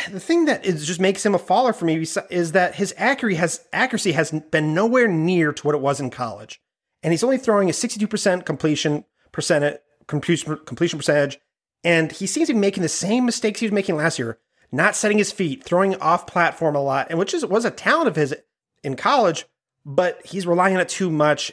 [0.10, 3.36] The thing that is just makes him a faller for me is that his accuracy
[3.36, 6.62] has accuracy has been nowhere near to what it was in college,
[7.04, 11.40] and he's only throwing a 62% completion percentage completion percentage,
[11.84, 14.40] and he seems to be making the same mistakes he was making last year,
[14.72, 18.08] not setting his feet, throwing off platform a lot, and which is was a talent
[18.08, 18.34] of his
[18.82, 19.46] in college,
[19.86, 21.52] but he's relying on it too much.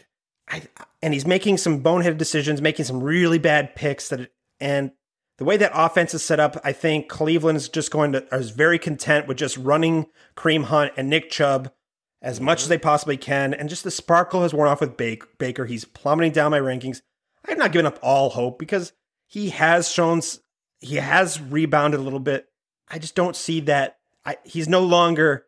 [0.48, 0.62] I,
[1.02, 4.30] and he's making some boneheaded decisions, making some really bad picks that
[4.60, 4.92] and
[5.38, 8.50] the way that offense is set up, I think Cleveland is just going to is
[8.50, 10.06] very content with just running
[10.36, 11.70] Kareem Hunt and Nick Chubb
[12.20, 12.46] as mm-hmm.
[12.46, 15.64] much as they possibly can, and just the sparkle has worn off with Baker.
[15.64, 17.02] He's plummeting down my rankings.
[17.46, 18.92] I have not given up all hope because
[19.26, 20.20] he has shown
[20.80, 22.48] he has rebounded a little bit.
[22.88, 23.98] I just don't see that.
[24.24, 25.46] I, he's no longer.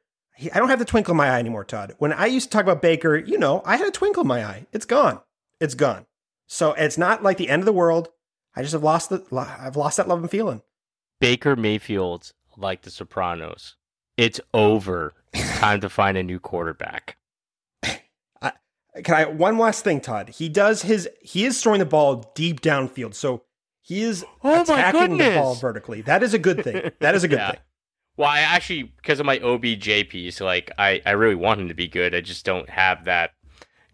[0.54, 1.94] I don't have the twinkle in my eye anymore, Todd.
[1.98, 4.44] When I used to talk about Baker, you know, I had a twinkle in my
[4.44, 4.66] eye.
[4.72, 5.20] It's gone.
[5.60, 6.06] It's gone.
[6.46, 8.08] So it's not like the end of the world.
[8.56, 9.24] I just have lost the.
[9.32, 10.62] I've lost that love and feeling.
[11.20, 13.76] Baker Mayfield's like The Sopranos.
[14.16, 15.14] It's over.
[15.34, 17.16] time to find a new quarterback.
[18.42, 18.52] I,
[19.04, 20.30] Can I one last thing, Todd?
[20.30, 23.44] He does his he is throwing the ball deep downfield, so
[23.82, 26.00] he is oh attacking the ball vertically.
[26.02, 26.90] That is a good thing.
[27.00, 27.50] That is a good yeah.
[27.52, 27.60] thing.
[28.20, 31.74] Well, I actually because of my OBJ piece, like I I really want him to
[31.74, 32.14] be good.
[32.14, 33.30] I just don't have that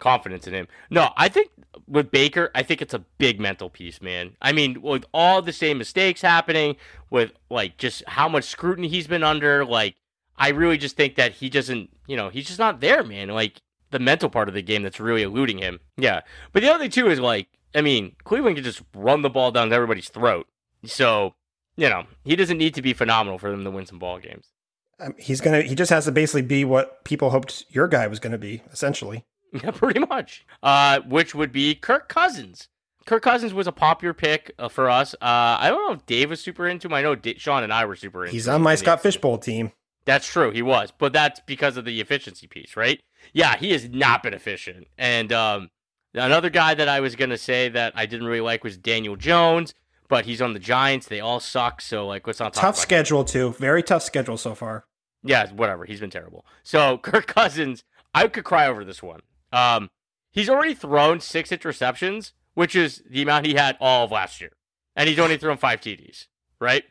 [0.00, 0.66] confidence in him.
[0.90, 1.52] No, I think
[1.86, 4.34] with Baker, I think it's a big mental piece, man.
[4.42, 6.74] I mean, with all the same mistakes happening,
[7.08, 9.94] with like just how much scrutiny he's been under, like
[10.36, 13.28] I really just think that he doesn't, you know, he's just not there, man.
[13.28, 13.62] Like
[13.92, 15.78] the mental part of the game that's really eluding him.
[15.96, 16.22] Yeah.
[16.52, 19.52] But the other thing too is like, I mean, Cleveland can just run the ball
[19.52, 20.48] down everybody's throat.
[20.84, 21.36] So,
[21.76, 24.50] you know, he doesn't need to be phenomenal for them to win some ball games.
[24.98, 25.62] Um, he's gonna.
[25.62, 29.24] He just has to basically be what people hoped your guy was gonna be, essentially.
[29.62, 30.44] Yeah, pretty much.
[30.62, 32.68] Uh, which would be Kirk Cousins.
[33.06, 35.14] Kirk Cousins was a popular pick uh, for us.
[35.14, 36.94] Uh, I don't know if Dave was super into him.
[36.94, 38.32] I know D- Sean and I were super into.
[38.32, 39.70] He's on my Scott Fish Bowl team.
[40.04, 40.50] That's true.
[40.50, 43.00] He was, but that's because of the efficiency piece, right?
[43.32, 44.88] Yeah, he has not been efficient.
[44.98, 45.70] And um,
[46.12, 49.72] another guy that I was gonna say that I didn't really like was Daniel Jones,
[50.08, 51.06] but he's on the Giants.
[51.06, 51.80] They all suck.
[51.80, 52.62] So like, let's not talk.
[52.62, 53.52] Tough schedule too.
[53.58, 54.84] Very tough schedule so far.
[55.22, 55.84] Yeah, whatever.
[55.84, 56.44] He's been terrible.
[56.62, 59.20] So Kirk Cousins, I could cry over this one.
[59.52, 59.90] Um,
[60.30, 64.52] he's already thrown six interceptions, which is the amount he had all of last year,
[64.94, 66.26] and he's only thrown five TDs.
[66.60, 66.84] Right?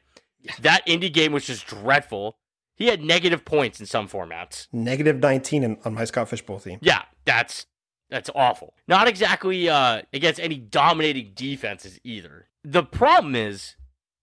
[0.62, 2.38] That Indy game was just dreadful.
[2.75, 4.67] He had negative points in some formats.
[4.71, 6.78] Negative 19 in, on my Scott Fish Bowl team.
[6.82, 7.65] Yeah, that's
[8.10, 8.74] that's awful.
[8.88, 12.48] Not exactly uh, against any dominating defenses either.
[12.63, 13.76] The problem is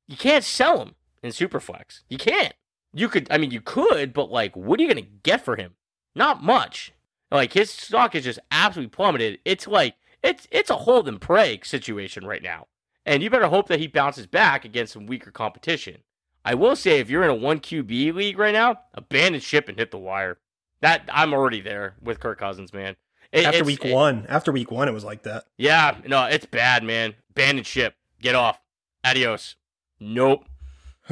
[0.07, 2.03] you can't sell him in Superflex.
[2.09, 2.55] You can't.
[2.95, 5.75] You could, I mean, you could, but like, what are you gonna get for him?
[6.15, 6.93] Not much.
[7.31, 9.39] Like his stock is just absolutely plummeted.
[9.45, 12.67] It's like it's it's a hold and pray situation right now,
[13.07, 16.03] and you better hope that he bounces back against some weaker competition.
[16.45, 19.79] I will say, if you're in a one QB league right now, abandon ship and
[19.79, 20.39] hit the wire.
[20.81, 22.97] That I'm already there with Kirk Cousins, man.
[23.33, 25.45] It, after week it, one, after week one, it was like that.
[25.57, 27.15] Yeah, no, it's bad, man.
[27.31, 27.95] Abandon ship.
[28.21, 28.61] Get off.
[29.05, 29.57] Adios.
[29.99, 30.45] Nope.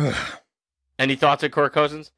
[0.98, 2.12] Any thoughts on Kirk Cousins?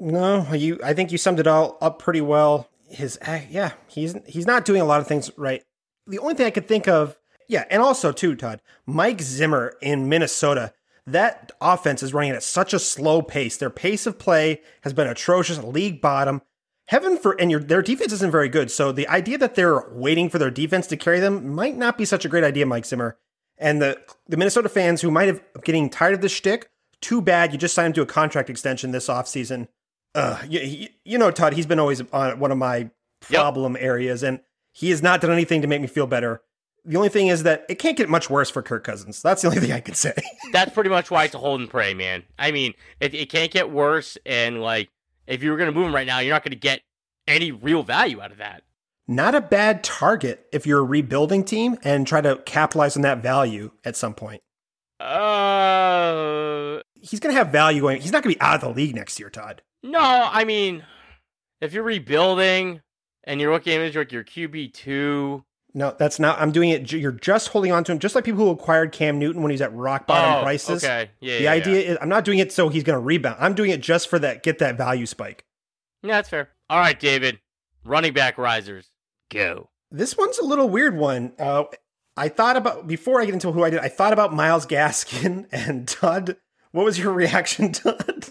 [0.00, 0.80] No, you.
[0.82, 2.68] I think you summed it all up pretty well.
[2.88, 5.62] His, uh, yeah, he's he's not doing a lot of things right.
[6.06, 7.16] The only thing I could think of,
[7.48, 10.74] yeah, and also too, Todd, Mike Zimmer in Minnesota
[11.06, 13.56] that offense is running at such a slow pace.
[13.56, 16.42] Their pace of play has been atrocious, league bottom.
[16.86, 18.70] Heaven for and your their defense isn't very good.
[18.70, 22.04] So the idea that they're waiting for their defense to carry them might not be
[22.04, 23.16] such a great idea, Mike Zimmer.
[23.56, 26.68] And the the Minnesota fans who might have getting tired of this shtick,
[27.00, 29.68] too bad you just signed him to a contract extension this offseason.
[30.14, 33.82] Uh, you, you know, Todd, he's been always on one of my problem yep.
[33.82, 34.40] areas, and
[34.72, 36.42] he has not done anything to make me feel better.
[36.84, 39.22] The only thing is that it can't get much worse for Kirk Cousins.
[39.22, 40.14] That's the only thing I can say.
[40.52, 42.24] That's pretty much why it's a hold and pray, man.
[42.38, 44.90] I mean, it, it can't get worse, and like
[45.26, 46.82] if you were going to move him right now, you're not going to get
[47.26, 48.62] any real value out of that.
[49.06, 53.22] Not a bad target if you're a rebuilding team and try to capitalize on that
[53.22, 54.42] value at some point.
[54.98, 58.00] Uh, he's going to have value going.
[58.00, 59.60] He's not going to be out of the league next year, Todd.
[59.82, 60.84] No, I mean,
[61.60, 62.80] if you're rebuilding
[63.24, 65.44] and you're looking at like your QB two,
[65.76, 66.40] no, that's not.
[66.40, 66.92] I'm doing it.
[66.92, 69.60] You're just holding on to him, just like people who acquired Cam Newton when he's
[69.60, 70.84] at rock bottom oh, prices.
[70.84, 71.38] Okay, yeah.
[71.38, 71.90] The yeah, idea yeah.
[71.90, 73.38] is, I'm not doing it so he's going to rebound.
[73.40, 75.44] I'm doing it just for that, get that value spike.
[76.04, 76.50] Yeah, that's fair.
[76.70, 77.40] All right, David,
[77.84, 78.90] running back risers,
[79.30, 79.68] go.
[79.90, 81.32] This one's a little weird one.
[81.40, 81.64] Uh,
[82.16, 83.80] I thought about before I get into who I did.
[83.80, 86.36] I thought about Myles Gaskin and Todd.
[86.70, 88.30] What was your reaction, Todd?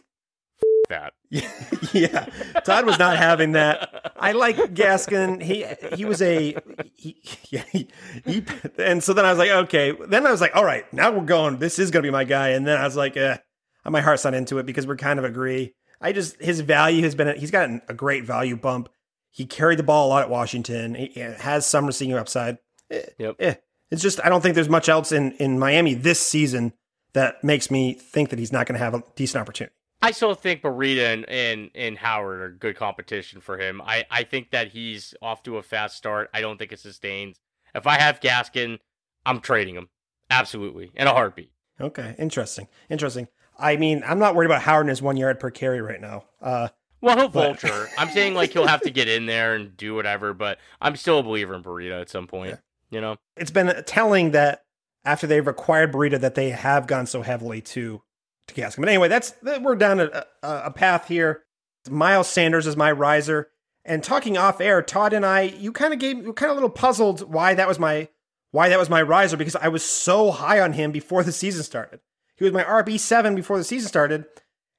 [0.93, 1.13] That.
[1.93, 2.25] yeah,
[2.63, 4.13] Todd was not having that.
[4.15, 5.41] I like Gaskin.
[5.41, 6.55] He he was a
[6.95, 7.87] he, he,
[8.25, 8.45] he,
[8.77, 9.91] and so then I was like, okay.
[10.07, 11.57] Then I was like, all right, now we're going.
[11.57, 12.49] This is gonna be my guy.
[12.49, 13.37] And then I was like, eh,
[13.85, 15.73] my heart's not into it because we're kind of agree.
[15.99, 18.89] I just his value has been he's gotten a great value bump.
[19.31, 20.93] He carried the ball a lot at Washington.
[20.95, 22.59] He has some receiving upside.
[22.91, 23.35] Eh, yep.
[23.39, 23.55] Eh.
[23.89, 26.73] It's just I don't think there's much else in in Miami this season
[27.13, 29.75] that makes me think that he's not going to have a decent opportunity.
[30.03, 33.81] I still think Breida and, and, and Howard are good competition for him.
[33.81, 36.29] I, I think that he's off to a fast start.
[36.33, 37.39] I don't think it sustains.
[37.73, 38.79] If I have Gaskin,
[39.25, 39.87] I'm trading him.
[40.29, 40.91] Absolutely.
[40.93, 41.51] In a heartbeat.
[41.79, 42.15] Okay.
[42.19, 42.67] Interesting.
[42.89, 43.29] Interesting.
[43.57, 46.25] I mean, I'm not worried about Howard and his one yard per carry right now.
[46.41, 46.67] Uh,
[46.99, 47.61] well, he'll but...
[47.61, 47.87] vulture.
[47.97, 51.19] I'm saying like he'll have to get in there and do whatever, but I'm still
[51.19, 52.51] a believer in Breida at some point.
[52.51, 52.57] Yeah.
[52.89, 54.65] You know, it's been telling that
[55.05, 58.01] after they've acquired Breida that they have gone so heavily to
[58.47, 58.79] to Gaskin.
[58.79, 61.43] But anyway, that's we're down a, a, path here.
[61.89, 63.49] Miles Sanders is my riser.
[63.85, 66.59] And talking off air, Todd and I, you kind of gave, you kind of a
[66.59, 68.07] little puzzled why that was my,
[68.51, 71.63] why that was my riser because I was so high on him before the season
[71.63, 71.99] started.
[72.37, 74.25] He was my RB seven before the season started,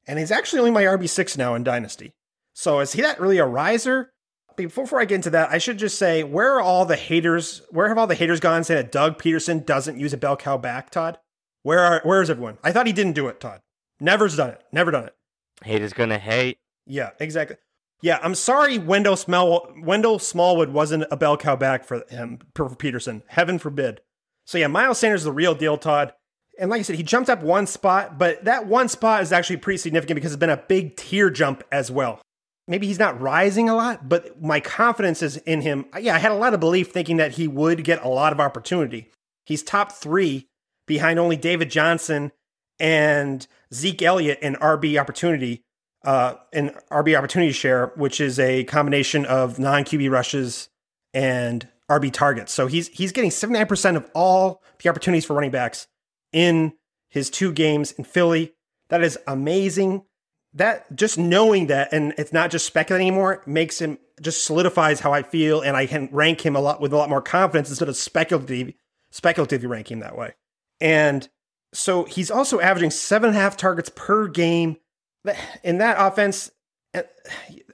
[0.07, 2.15] and he's actually only my RB six now in Dynasty.
[2.55, 4.11] So is he that really a riser?
[4.57, 7.63] Before I get into that, I should just say, where are all the haters?
[7.71, 10.57] Where have all the haters gone saying that Doug Pederson doesn't use a bell cow
[10.57, 11.19] back, Todd?
[11.65, 12.59] Where are where is everyone?
[12.63, 13.61] I thought he didn't do it, Todd.
[13.99, 14.63] Never's done it.
[14.71, 15.15] Never done it.
[15.65, 16.59] Hate is gonna hate.
[16.87, 17.57] Yeah, exactly.
[18.03, 22.69] Yeah, I'm sorry Wendell Smell Wendell Smallwood wasn't a bell cow back for him for
[22.69, 23.23] Pederson.
[23.29, 24.03] Heaven forbid.
[24.47, 26.13] So yeah, Miles Sanders is the real deal, Todd.
[26.61, 29.57] And like I said, he jumped up one spot, but that one spot is actually
[29.57, 32.21] pretty significant because it's been a big tier jump as well.
[32.69, 35.87] Maybe he's not rising a lot, but my confidence is in him.
[35.99, 38.41] Yeah, I had a lot of belief thinking that he would get a lot of
[38.41, 39.11] opportunity.
[39.47, 40.47] He's top three
[40.87, 42.33] behind only David Johnson
[42.79, 45.63] and Zeke Elliott in RB opportunity,
[46.05, 50.69] uh, in RB opportunity share, which is a combination of non QB rushes
[51.13, 52.53] and RB targets.
[52.53, 55.87] So he's he's getting 79% of all the opportunities for running backs
[56.33, 56.73] in
[57.09, 58.55] his two games in Philly.
[58.89, 60.05] That is amazing.
[60.53, 65.13] That just knowing that, and it's not just speculating anymore, makes him just solidifies how
[65.13, 67.89] I feel, and I can rank him a lot with a lot more confidence instead
[67.89, 68.75] of speculative
[69.11, 70.35] speculatively ranking that way.
[70.85, 71.29] And
[71.73, 74.77] so he's also averaging seven and a half targets per game.
[75.63, 76.51] In that offense,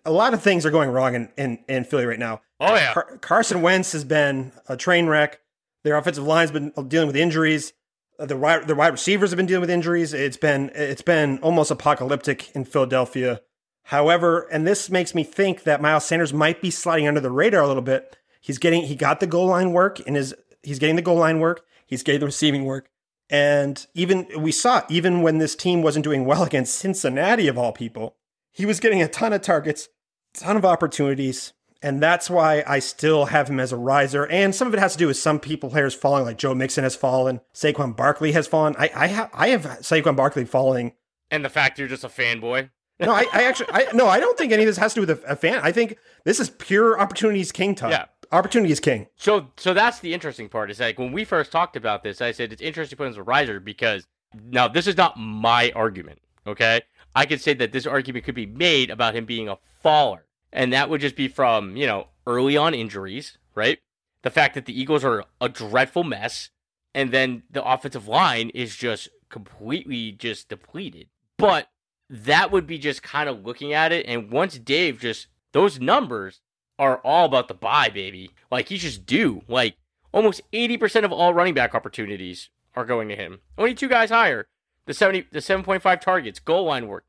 [0.04, 2.40] a lot of things are going wrong in, in, in Philly right now.
[2.60, 2.92] Oh yeah.
[2.92, 5.40] Car- Carson Wentz has been a train wreck.
[5.82, 7.72] Their offensive line's been dealing with injuries.
[8.18, 10.12] Uh, The wide, the wide receivers have been dealing with injuries.
[10.12, 13.40] It's been it's been almost apocalyptic in Philadelphia.
[13.84, 17.62] However, and this makes me think that Miles Sanders might be sliding under the radar
[17.62, 18.16] a little bit.
[18.40, 21.40] He's getting he got the goal line work in his he's getting the goal line
[21.40, 21.62] work.
[21.86, 22.89] He's getting the receiving work.
[23.30, 27.72] And even we saw even when this team wasn't doing well against Cincinnati of all
[27.72, 28.16] people,
[28.52, 29.88] he was getting a ton of targets,
[30.34, 31.52] ton of opportunities.
[31.82, 34.26] And that's why I still have him as a riser.
[34.26, 36.84] And some of it has to do with some people players falling, like Joe Mixon
[36.84, 38.74] has fallen, Saquon Barkley has fallen.
[38.78, 40.92] I, I have I have Saquon Barkley falling.
[41.30, 42.70] And the fact you're just a fanboy.
[43.00, 45.06] No, I, I actually I no, I don't think any of this has to do
[45.06, 45.58] with a, a fan.
[45.62, 47.92] I think this is pure opportunities king time.
[47.92, 48.04] Yeah.
[48.32, 49.08] Opportunity is king.
[49.16, 50.70] So so that's the interesting part.
[50.70, 53.10] Is like when we first talked about this, I said it's interesting to put him
[53.10, 54.06] as a riser because
[54.44, 56.20] now this is not my argument.
[56.46, 56.80] Okay,
[57.14, 60.72] I could say that this argument could be made about him being a faller, and
[60.72, 63.78] that would just be from you know early on injuries, right?
[64.22, 66.50] The fact that the Eagles are a dreadful mess,
[66.94, 71.08] and then the offensive line is just completely just depleted.
[71.36, 71.68] But
[72.08, 76.40] that would be just kind of looking at it, and once Dave just those numbers
[76.80, 78.30] are all about the buy, baby.
[78.50, 79.42] Like he's just due.
[79.46, 79.76] Like
[80.12, 83.40] almost 80% of all running back opportunities are going to him.
[83.58, 84.48] Only two guys higher.
[84.86, 87.04] The 70 the 7.5 targets, goal line work.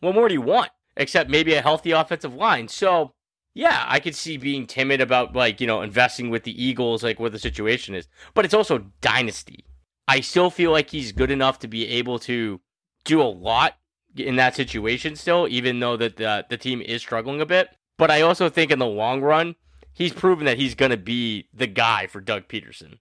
[0.00, 0.70] What more do you want?
[0.96, 2.68] Except maybe a healthy offensive line.
[2.68, 3.12] So
[3.52, 7.18] yeah, I could see being timid about like, you know, investing with the Eagles, like
[7.18, 8.06] what the situation is.
[8.32, 9.64] But it's also dynasty.
[10.06, 12.60] I still feel like he's good enough to be able to
[13.04, 13.74] do a lot
[14.16, 17.70] in that situation still, even though that the, the team is struggling a bit.
[17.98, 19.56] But I also think in the long run,
[19.92, 22.98] he's proven that he's going to be the guy for Doug Pederson.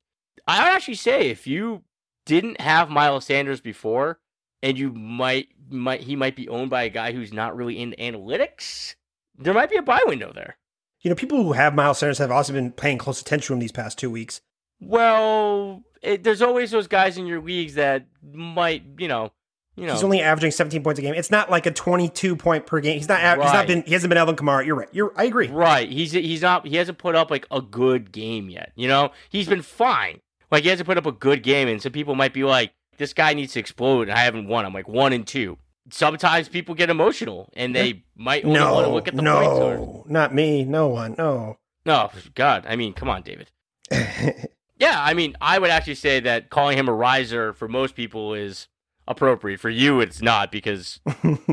[0.47, 1.83] I would actually say if you
[2.25, 4.19] didn't have Miles Sanders before,
[4.61, 7.97] and you might might he might be owned by a guy who's not really into
[7.97, 8.95] analytics,
[9.37, 10.57] there might be a buy window there.
[11.01, 13.59] You know, people who have Miles Sanders have also been paying close attention to him
[13.59, 14.41] these past two weeks.
[14.79, 19.31] Well, it, there's always those guys in your leagues that might, you know,
[19.75, 21.13] you know, He's only averaging 17 points a game.
[21.13, 22.97] It's not like a 22 point per game.
[22.97, 23.19] He's not.
[23.19, 23.83] He's not been.
[23.83, 24.65] He hasn't been Alvin Kamara.
[24.65, 24.89] You're right.
[24.91, 25.13] You're.
[25.17, 25.47] I agree.
[25.47, 25.89] Right.
[25.89, 28.71] He's he's not he hasn't put up like a good game yet.
[28.75, 29.11] You know?
[29.29, 30.21] He's been fine.
[30.51, 33.13] Like he hasn't put up a good game and some people might be like, this
[33.13, 34.65] guy needs to explode and I haven't won.
[34.65, 35.57] I'm like one and two.
[35.89, 39.59] Sometimes people get emotional and they might only want to No, look at the points.
[39.59, 40.63] No, not me.
[40.63, 41.15] No one.
[41.17, 41.57] No.
[41.85, 42.65] no, God.
[42.67, 43.51] I mean, come on, David.
[44.77, 48.33] Yeah, I mean, I would actually say that calling him a riser for most people
[48.33, 48.67] is
[49.07, 49.59] appropriate.
[49.59, 50.99] For you, it's not because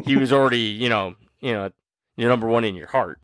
[0.05, 1.71] he was already, you know, you know,
[2.17, 3.21] you're number one in your heart.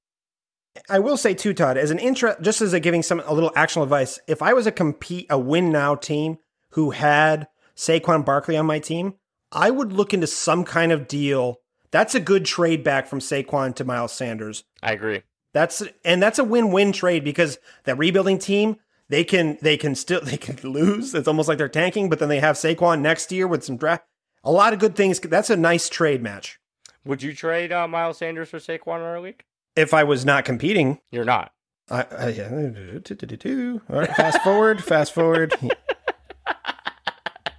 [0.89, 3.53] I will say too, Todd, as an intro, just as a giving some a little
[3.57, 4.21] actionable advice.
[4.29, 6.39] If I was a compete a win now team
[6.71, 9.15] who had Saquon Barkley on my team,
[9.51, 11.57] I would look into some kind of deal.
[11.91, 14.65] That's a good trade back from Saquon to Miles Sanders.
[14.83, 15.23] I agree.
[15.55, 18.77] That's and that's a win-win trade because that rebuilding team
[19.09, 21.15] they can they can still they can lose.
[21.15, 24.05] It's almost like they're tanking, but then they have Saquon next year with some draft.
[24.49, 25.21] A lot of good things.
[25.21, 26.59] That's a nice trade match.
[27.05, 29.45] Would you trade uh, Miles Sanders for Saquon league?
[29.77, 31.53] If I was not competing, You're not.
[31.91, 32.49] I, I yeah.
[32.51, 35.55] All right, fast forward, fast forward.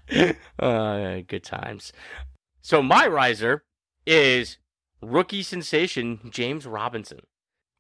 [0.60, 1.94] uh, good times.
[2.64, 3.66] So my riser
[4.08, 4.58] is
[5.00, 7.20] rookie sensation James Robinson.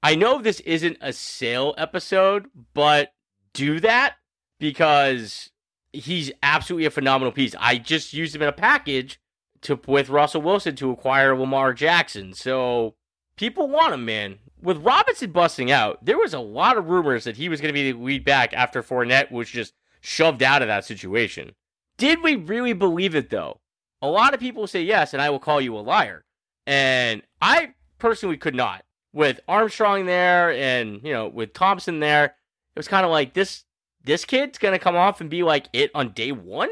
[0.03, 2.45] I know this isn't a sale episode,
[2.75, 3.13] but
[3.53, 4.17] do that
[4.59, 5.49] because
[5.93, 7.55] he's absolutely a phenomenal piece.
[7.59, 9.19] I just used him in a package
[9.61, 12.33] to with Russell Wilson to acquire Lamar Jackson.
[12.33, 12.95] So
[13.35, 14.39] people want him, man.
[14.61, 17.73] With Robinson busting out, there was a lot of rumors that he was going to
[17.73, 21.53] be the lead back after Fournette was just shoved out of that situation.
[21.97, 23.59] Did we really believe it though?
[24.01, 26.23] A lot of people say yes, and I will call you a liar.
[26.65, 28.83] And I personally could not.
[29.11, 33.63] With Armstrong there and, you know, with Thompson there, it was kind of like this
[34.03, 36.69] this kid's going to come off and be like it on day 1.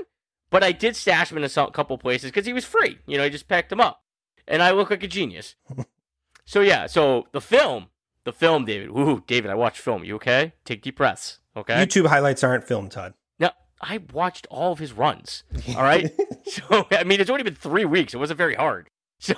[0.49, 2.99] But I did stash him in a couple places cuz he was free.
[3.05, 4.01] You know, I just packed him up.
[4.47, 5.55] And I look like a genius.
[6.45, 7.87] so yeah, so the film,
[8.23, 8.89] the film, David.
[8.89, 10.03] Ooh, David, I watched film.
[10.03, 10.53] You okay?
[10.63, 11.39] Take deep breaths.
[11.55, 11.73] Okay?
[11.73, 13.13] YouTube highlights aren't film, Todd.
[13.39, 13.49] No,
[13.81, 15.43] I watched all of his runs.
[15.75, 16.11] All right.
[16.45, 18.13] so, I mean, it's only been three weeks.
[18.13, 18.89] It wasn't very hard.
[19.19, 19.33] So,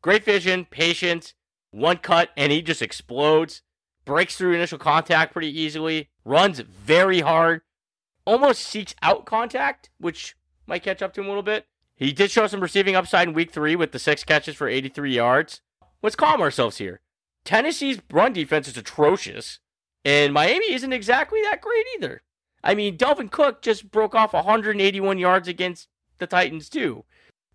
[0.00, 1.34] great vision, patience,
[1.72, 3.62] one cut, and he just explodes.
[4.04, 6.09] Breaks through initial contact pretty easily.
[6.24, 7.62] Runs very hard.
[8.24, 11.66] Almost seeks out contact, which might catch up to him a little bit.
[11.96, 15.14] He did show some receiving upside in week three with the six catches for 83
[15.14, 15.60] yards.
[16.02, 17.00] Let's calm ourselves here.
[17.44, 19.58] Tennessee's run defense is atrocious,
[20.04, 22.22] and Miami isn't exactly that great either.
[22.62, 27.04] I mean, Dalvin Cook just broke off 181 yards against the Titans, too.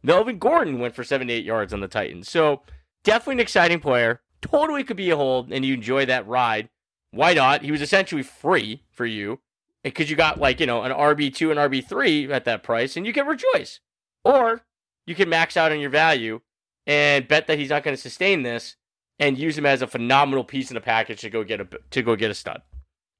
[0.04, 2.30] Melvin Gordon went for 78 yards on the Titans.
[2.30, 2.64] So,
[3.04, 4.22] definitely an exciting player.
[4.42, 6.70] Totally could be a hold, and you enjoy that ride
[7.16, 7.62] Why not?
[7.62, 9.40] He was essentially free for you
[9.84, 13.14] because you got like, you know, an RB2 and RB3 at that price and you
[13.14, 13.80] can rejoice.
[14.26, 14.64] Or
[15.08, 16.42] you can max out on your value
[16.86, 18.76] and bet that he's not going to sustain this
[19.18, 22.02] and use him as a phenomenal piece in the package to go get a to
[22.02, 22.62] go get a stud.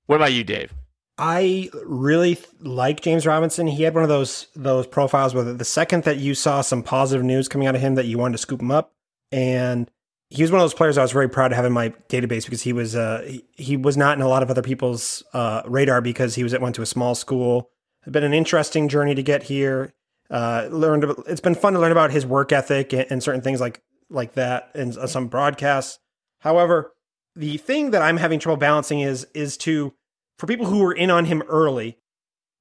[0.08, 0.74] What about you, Dave?
[1.18, 3.68] I really like James Robinson.
[3.68, 7.24] He had one of those those profiles where the second that you saw some positive
[7.24, 8.94] news coming out of him that you wanted to scoop him up,
[9.32, 9.90] and
[10.36, 12.44] he was one of those players I was very proud to have in my database
[12.44, 15.62] because he was uh, he, he was not in a lot of other people's uh,
[15.66, 17.70] radar because he was went to a small school.
[18.02, 19.94] It's been an interesting journey to get here.
[20.30, 23.62] Uh, learned it's been fun to learn about his work ethic and, and certain things
[23.62, 26.00] like like that uh, some broadcasts.
[26.40, 26.94] However,
[27.36, 29.94] the thing that I'm having trouble balancing is is to
[30.38, 31.98] for people who were in on him early,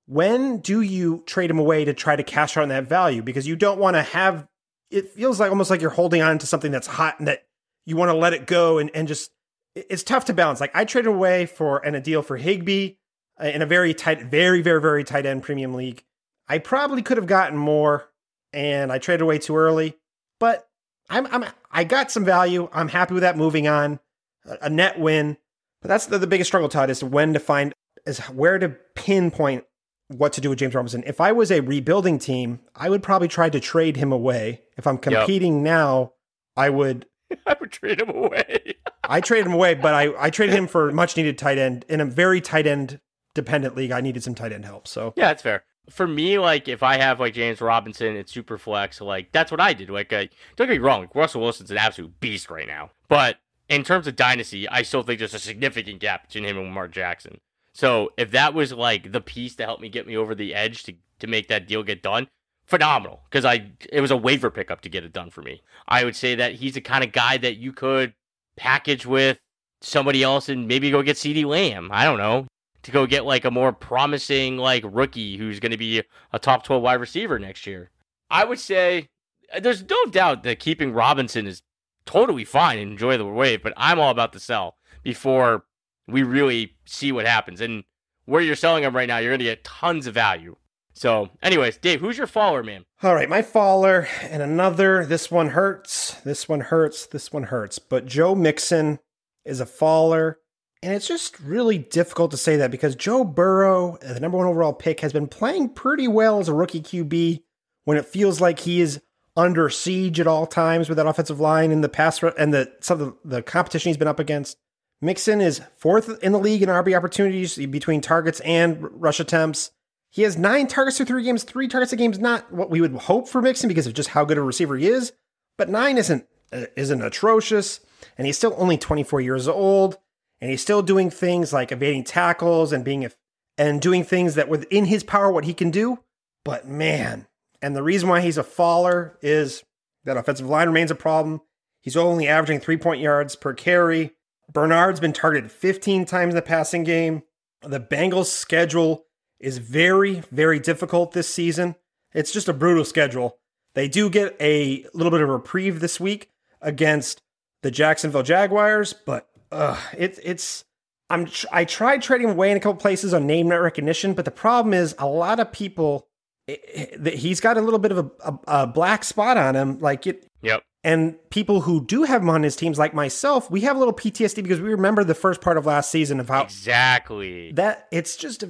[0.06, 3.22] when do you trade him away to try to cash out on that value?
[3.22, 4.46] Because you don't want to have
[4.90, 7.44] it feels like almost like you're holding on to something that's hot and that
[7.86, 9.30] you want to let it go and, and just
[9.74, 10.60] it's tough to balance.
[10.60, 12.94] Like I traded away for and a deal for Higbee
[13.42, 16.04] uh, in a very tight, very, very, very tight end premium league.
[16.48, 18.08] I probably could have gotten more
[18.52, 19.96] and I traded away too early,
[20.38, 20.68] but
[21.10, 22.68] I'm, I'm I got some value.
[22.72, 23.98] I'm happy with that moving on.
[24.46, 25.36] A, a net win.
[25.82, 27.74] But that's the, the biggest struggle, Todd, is when to find
[28.06, 29.64] is where to pinpoint
[30.08, 31.02] what to do with James Robinson.
[31.06, 34.62] If I was a rebuilding team, I would probably try to trade him away.
[34.76, 35.64] If I'm competing yep.
[35.64, 36.12] now,
[36.56, 37.06] I would
[37.46, 38.74] I would trade him away.
[39.04, 42.00] I traded him away, but I, I traded him for much needed tight end in
[42.00, 43.00] a very tight end
[43.34, 43.90] dependent league.
[43.90, 44.88] I needed some tight end help.
[44.88, 45.64] So yeah, that's fair.
[45.90, 49.60] For me, like if I have like James Robinson it's super flex, like that's what
[49.60, 49.90] I did.
[49.90, 52.90] Like, uh, don't get me wrong, Russell Wilson's an absolute beast right now.
[53.08, 53.36] But
[53.68, 56.88] in terms of dynasty, I still think there's a significant gap between him and Lamar
[56.88, 57.40] Jackson.
[57.72, 60.84] So if that was like the piece to help me get me over the edge
[60.84, 62.28] to to make that deal get done,
[62.66, 63.22] phenomenal.
[63.30, 65.62] Because I it was a waiver pickup to get it done for me.
[65.88, 68.14] I would say that he's the kind of guy that you could
[68.56, 69.38] package with
[69.80, 71.90] somebody else and maybe go get CeeDee Lamb.
[71.92, 72.46] I don't know.
[72.82, 76.02] To go get like a more promising like rookie who's going to be
[76.32, 77.90] a top 12 wide receiver next year.
[78.30, 79.08] I would say
[79.54, 81.62] uh, there's no doubt that keeping Robinson is
[82.04, 85.64] totally fine and enjoy the wave, but I'm all about the sell before
[86.06, 87.60] we really see what happens.
[87.60, 87.84] And
[88.26, 90.56] where you're selling them right now, you're going to get tons of value.
[90.94, 92.84] So, anyways, Dave, who's your faller, man?
[93.02, 95.04] All right, my faller and another.
[95.04, 96.12] This one hurts.
[96.22, 97.06] This one hurts.
[97.06, 97.80] This one hurts.
[97.80, 99.00] But Joe Mixon
[99.44, 100.38] is a faller.
[100.82, 104.72] And it's just really difficult to say that because Joe Burrow, the number one overall
[104.72, 107.42] pick, has been playing pretty well as a rookie QB
[107.84, 109.00] when it feels like he is
[109.36, 113.00] under siege at all times with that offensive line and the pass and the some
[113.00, 114.58] of the, the competition he's been up against.
[115.00, 119.72] Mixon is fourth in the league in RB opportunities between targets and rush attempts.
[120.14, 121.42] He has nine targets through three games.
[121.42, 124.10] Three targets a game is not what we would hope for Mixon because of just
[124.10, 125.12] how good a receiver he is.
[125.58, 127.80] But nine isn't uh, isn't atrocious,
[128.16, 129.98] and he's still only 24 years old,
[130.40, 133.10] and he's still doing things like evading tackles and being
[133.58, 135.98] and doing things that within his power what he can do.
[136.44, 137.26] But man,
[137.60, 139.64] and the reason why he's a faller is
[140.04, 141.40] that offensive line remains a problem.
[141.80, 144.12] He's only averaging three point yards per carry.
[144.52, 147.24] Bernard's been targeted 15 times in the passing game.
[147.62, 149.03] The Bengals' schedule
[149.44, 151.76] is very, very difficult this season.
[152.12, 153.38] It's just a brutal schedule.
[153.74, 156.30] They do get a little bit of reprieve this week
[156.60, 157.20] against
[157.62, 160.64] the Jacksonville Jaguars, but uh, it, it's
[161.10, 164.72] I'm I tried trading away in a couple places on name recognition, but the problem
[164.72, 166.08] is a lot of people
[166.46, 169.78] he's got a little bit of a, a, a, black spot on him.
[169.78, 170.26] Like it.
[170.42, 170.62] Yep.
[170.84, 173.94] And people who do have him on his teams, like myself, we have a little
[173.94, 178.16] PTSD because we remember the first part of last season of how exactly that it's
[178.16, 178.48] just a.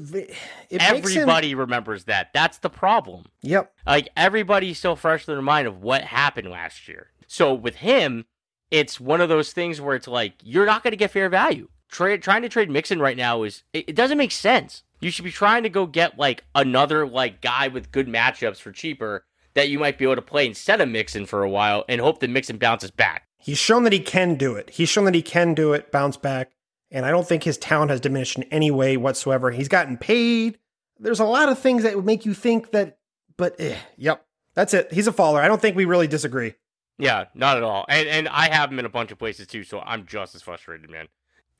[0.68, 2.32] It everybody him, remembers that.
[2.34, 3.26] That's the problem.
[3.42, 3.72] Yep.
[3.86, 7.12] Like everybody's so fresh in their mind of what happened last year.
[7.28, 8.26] So with him,
[8.72, 11.68] it's one of those things where it's like you're not going to get fair value.
[11.88, 14.82] Tra- trying to trade Mixon right now is it, it doesn't make sense.
[15.00, 18.72] You should be trying to go get like another like guy with good matchups for
[18.72, 19.24] cheaper
[19.54, 22.20] that you might be able to play instead of Mixon for a while and hope
[22.20, 23.28] that Mixon bounces back.
[23.38, 24.70] He's shown that he can do it.
[24.70, 26.52] He's shown that he can do it, bounce back,
[26.90, 29.50] and I don't think his talent has diminished in any way whatsoever.
[29.50, 30.58] He's gotten paid.
[30.98, 32.98] There's a lot of things that would make you think that,
[33.36, 34.24] but eh, yep,
[34.54, 34.92] that's it.
[34.92, 35.40] He's a faller.
[35.40, 36.54] I don't think we really disagree.
[36.98, 37.84] Yeah, not at all.
[37.88, 40.42] And and I have him in a bunch of places too, so I'm just as
[40.42, 41.08] frustrated, man.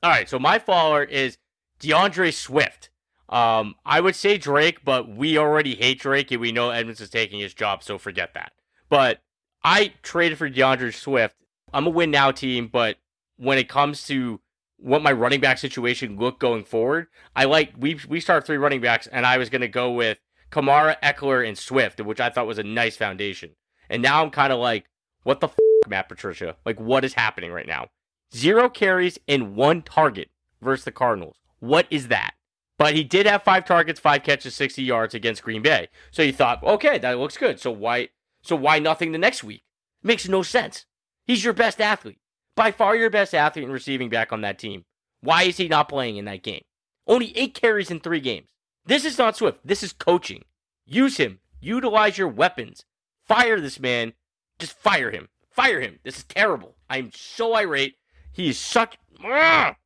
[0.03, 1.39] All right, so my faller is
[1.81, 2.91] D'Andre Swift.
[3.35, 7.11] Um, I would say Drake, but we already hate Drake and we know Edmonds is
[7.11, 8.53] taking his job, so forget that.
[8.89, 9.23] But
[9.65, 11.35] I traded for D'Andre Swift.
[11.73, 12.97] I'm a win now team, but
[13.37, 14.41] when it comes to
[14.77, 18.81] what my running back situation look going forward, I like we we start three running
[18.81, 20.19] backs, and I was gonna go with
[20.53, 23.51] Kamara, Ekeler, and Swift, which I thought was a nice foundation.
[23.91, 24.85] And now I'm kind of like,
[25.25, 25.57] what the f-
[25.89, 26.55] Matt Patricia?
[26.65, 27.89] Like, what is happening right now?
[28.33, 30.29] Zero carries and one target
[30.63, 31.35] versus the Cardinals.
[31.59, 32.35] What is that?
[32.77, 35.89] But he did have five targets, five catches, 60 yards against Green Bay.
[36.11, 37.61] So you thought, okay, that looks good.
[37.61, 38.09] So why
[38.43, 39.63] so why nothing the next week?
[40.03, 40.85] Makes no sense.
[41.25, 42.19] He's your best athlete.
[42.57, 44.85] By far your best athlete in receiving back on that team.
[45.21, 46.63] Why is he not playing in that game?
[47.07, 48.47] Only eight carries in three games.
[48.85, 49.61] This is not Swift.
[49.65, 50.45] This is coaching.
[50.85, 51.41] Use him.
[51.61, 52.85] Utilize your weapons.
[53.27, 54.13] Fire this man.
[54.59, 55.29] Just fire him.
[55.51, 55.99] Fire him.
[56.05, 56.77] This is terrible.
[56.91, 57.97] I'm so irate.
[58.33, 58.97] He is suck.
[59.25, 59.77] Ah!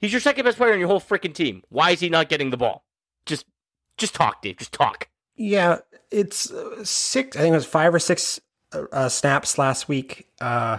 [0.00, 1.62] He's your second best player on your whole freaking team.
[1.68, 2.84] Why is he not getting the ball?
[3.26, 3.46] Just,
[3.96, 4.56] just talk, Dave.
[4.56, 5.08] Just talk.
[5.36, 5.78] Yeah,
[6.10, 7.36] it's uh, six.
[7.36, 8.40] I think it was five or six
[8.72, 10.28] uh, uh, snaps last week.
[10.40, 10.78] Uh,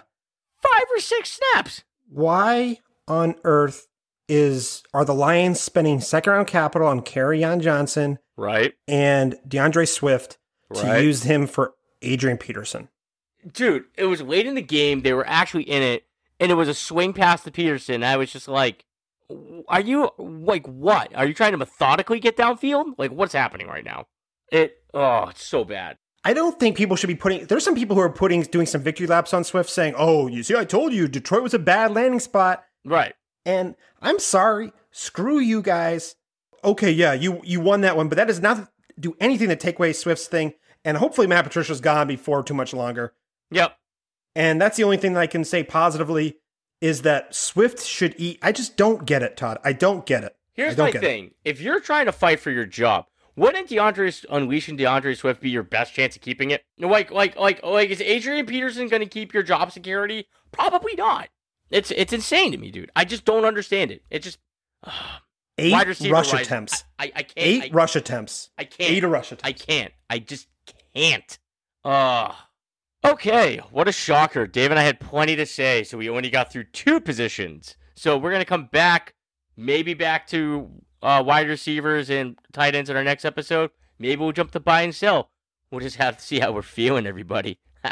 [0.62, 1.84] five or six snaps.
[2.10, 3.88] Why on earth
[4.28, 10.38] is are the Lions spending second round capital on Kerryon Johnson, right, and D'Andre Swift
[10.74, 12.90] to use him for Adrian Peterson?
[13.52, 15.02] Dude, it was late in the game.
[15.02, 16.06] They were actually in it,
[16.40, 18.04] and it was a swing pass to Peterson.
[18.04, 18.86] I was just like,
[19.68, 21.16] "Are you like what?
[21.16, 22.94] Are you trying to methodically get downfield?
[22.98, 24.08] Like, what's happening right now?"
[24.52, 25.98] It oh, it's so bad.
[26.24, 27.46] I don't think people should be putting.
[27.46, 30.44] There's some people who are putting doing some victory laps on Swift, saying, "Oh, you
[30.44, 33.14] see, I told you Detroit was a bad landing spot." Right.
[33.46, 36.16] And I'm sorry, screw you guys.
[36.64, 38.70] Okay, yeah, you you won that one, but that does not
[39.00, 40.54] do anything to take away Swift's thing.
[40.86, 43.14] And hopefully, Matt Patricia's gone before too much longer.
[43.52, 43.76] Yep.
[44.36, 46.38] And that's the only thing that I can say positively
[46.82, 48.40] is that Swift should eat.
[48.42, 49.60] I just don't get it, Todd.
[49.64, 50.36] I don't get it.
[50.54, 51.08] Here's my get it.
[51.08, 53.06] thing: if you're trying to fight for your job,
[53.36, 56.64] wouldn't D'Andre unleashing D'Andre Swift be your best chance of keeping it?
[56.78, 60.28] Like, like, like, like, is Adrian Peterson going to keep your job security?
[60.52, 61.30] Probably not.
[61.70, 62.92] It's it's insane to me, dude.
[62.96, 64.04] I just don't understand it.
[64.10, 64.40] It just
[65.58, 66.84] Eight wide rush wise, attempts.
[66.98, 67.34] I, I, I can't.
[67.38, 68.50] Eight I, rush attempts.
[68.58, 68.92] I can't.
[68.92, 69.44] Eight rush attempts.
[69.44, 69.94] I can't.
[70.10, 70.48] I just
[70.96, 71.40] can't.
[71.84, 72.34] Uh
[73.04, 74.48] okay, what a shocker.
[74.48, 77.76] Dave and I had plenty to say, so we only got through two positions.
[77.96, 79.14] So we're gonna come back,
[79.56, 80.70] maybe back to
[81.02, 83.72] uh, wide receivers and tight ends in our next episode.
[84.00, 85.30] Maybe we'll jump to buy and sell.
[85.70, 87.60] We'll just have to see how we're feeling, everybody.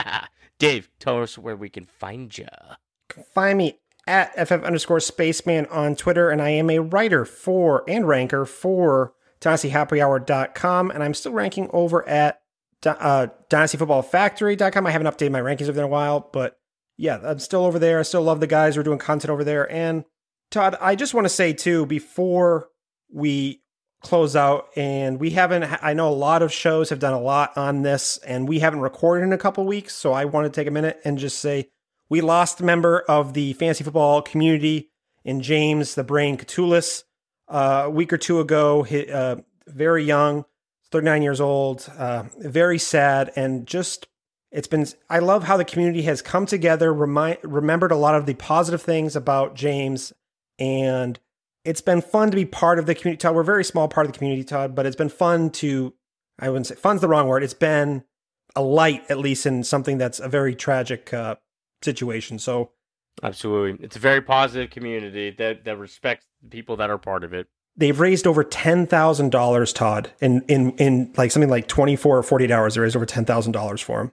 [0.59, 2.47] Dave, tell us where we can find you.
[3.33, 8.07] Find me at FF underscore spaceman on Twitter, and I am a writer for and
[8.07, 12.38] ranker for DynastyHappyHour.com, and I'm still ranking over at
[12.85, 14.87] uh, DynastyFootballFactory.com.
[14.87, 16.57] I haven't updated my rankings over there in a while, but
[16.97, 17.99] yeah, I'm still over there.
[17.99, 19.71] I still love the guys who are doing content over there.
[19.71, 20.05] And
[20.51, 22.69] Todd, I just want to say too, before
[23.11, 23.61] we
[24.01, 27.57] close out, and we haven't, I know a lot of shows have done a lot
[27.57, 30.67] on this, and we haven't recorded in a couple weeks, so I want to take
[30.67, 31.69] a minute and just say,
[32.09, 34.89] we lost a member of the fantasy football community
[35.23, 37.03] in James the Brain Catullus
[37.49, 38.85] uh, a week or two ago.
[38.85, 40.45] Uh, very young,
[40.91, 44.07] 39 years old, uh, very sad, and just
[44.51, 44.87] it's been.
[45.09, 49.15] I love how the community has come together, remembered a lot of the positive things
[49.15, 50.11] about James,
[50.57, 51.19] and
[51.63, 53.19] it's been fun to be part of the community.
[53.19, 55.93] Todd, we're a very small part of the community, Todd, but it's been fun to.
[56.39, 57.43] I wouldn't say fun's the wrong word.
[57.43, 58.03] It's been
[58.55, 61.35] a light, at least in something that's a very tragic uh,
[61.83, 62.39] situation.
[62.39, 62.71] So
[63.21, 67.33] Absolutely, it's a very positive community that that respects the people that are part of
[67.33, 67.47] it.
[67.79, 72.17] They've raised over ten thousand dollars, Todd, in in in like something like twenty four
[72.17, 72.75] or forty eight hours.
[72.75, 74.07] They raised over ten thousand dollars for him,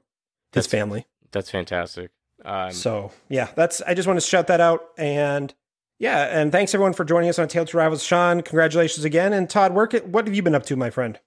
[0.52, 1.06] his That's- family.
[1.32, 2.10] That's fantastic.
[2.44, 3.82] Um, so yeah, that's.
[3.82, 5.52] I just want to shout that out, and
[5.98, 8.02] yeah, and thanks everyone for joining us on Tale to Rivals.
[8.02, 10.06] Sean, congratulations again, and Todd, work it.
[10.06, 11.18] What have you been up to, my friend?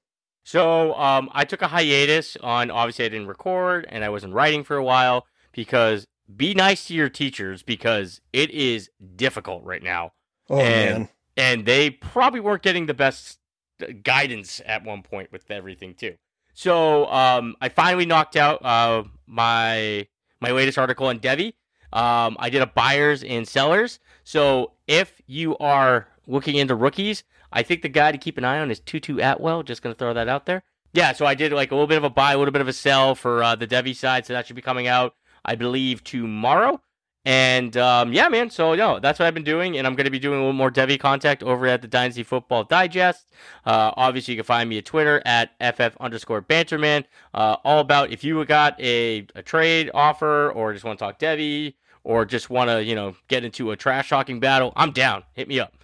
[0.45, 2.71] So um, I took a hiatus on.
[2.71, 6.93] Obviously, I didn't record, and I wasn't writing for a while because be nice to
[6.93, 10.13] your teachers because it is difficult right now,
[10.49, 11.09] Oh And- man,
[11.39, 13.39] and they probably weren't getting the best
[13.81, 16.15] uh, guidance at one point with everything too.
[16.53, 20.07] So um, I finally knocked out uh, my
[20.41, 21.53] my latest article on Devy.
[21.93, 23.99] Um, I did a buyers and sellers.
[24.23, 28.59] So if you are looking into rookies, I think the guy to keep an eye
[28.59, 29.63] on is Tutu Atwell.
[29.63, 30.63] Just gonna throw that out there.
[30.91, 32.67] Yeah, so I did like a little bit of a buy, a little bit of
[32.67, 34.25] a sell for uh, the Devy side.
[34.25, 35.15] So that should be coming out,
[35.45, 36.81] I believe, tomorrow.
[37.29, 38.49] And um, yeah, man.
[38.49, 40.51] So no, that's what I've been doing, and I'm going to be doing a little
[40.51, 43.27] more Devy contact over at the Dynasty Football Digest.
[43.67, 47.05] Uh, obviously, you can find me at Twitter at ff underscore banterman.
[47.35, 51.19] Uh, all about if you got a, a trade offer, or just want to talk
[51.19, 55.21] Devy, or just want to you know get into a trash talking battle, I'm down.
[55.35, 55.75] Hit me up.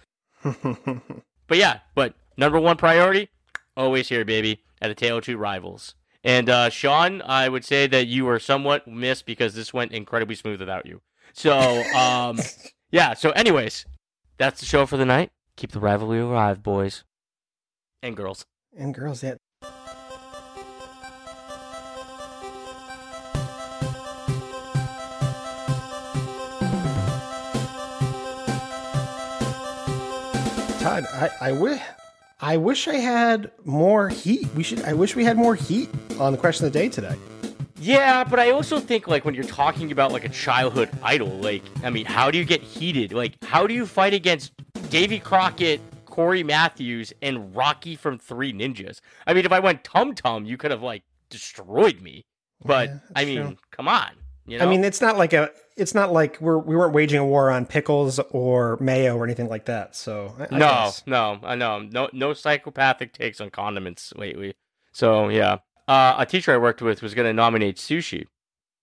[1.48, 3.28] But yeah, but number one priority,
[3.76, 5.94] always here, baby, at a Tale of Two Rivals.
[6.24, 10.34] And uh, Sean, I would say that you were somewhat missed because this went incredibly
[10.34, 11.02] smooth without you.
[11.36, 12.40] So, um,
[12.90, 13.12] yeah.
[13.12, 13.84] So, anyways,
[14.38, 15.30] that's the show for the night.
[15.56, 17.04] Keep the rivalry alive, boys
[18.02, 18.46] and girls.
[18.74, 19.34] and girls, yeah.
[30.80, 31.82] Todd, I, I wish.
[32.40, 34.46] I wish I had more heat.
[34.54, 34.82] We should.
[34.84, 37.16] I wish we had more heat on the question of the day today.
[37.78, 41.62] Yeah, but I also think like when you're talking about like a childhood idol, like
[41.84, 43.12] I mean, how do you get heated?
[43.12, 44.52] Like, how do you fight against
[44.90, 49.00] Davy Crockett, Cory Matthews, and Rocky from Three Ninjas?
[49.26, 52.24] I mean, if I went Tum Tum, you could have like destroyed me.
[52.64, 53.56] But Yeah, I mean, true.
[53.70, 54.10] come on.
[54.46, 54.64] You know?
[54.64, 55.50] I mean, it's not like a.
[55.76, 59.48] It's not like we're we weren't waging a war on pickles or mayo or anything
[59.48, 59.94] like that.
[59.94, 61.02] So I, I no, guess.
[61.04, 64.54] no, I know, no, no psychopathic takes on condiments lately.
[64.92, 65.58] So yeah,
[65.88, 68.26] uh, a teacher I worked with was going to nominate sushi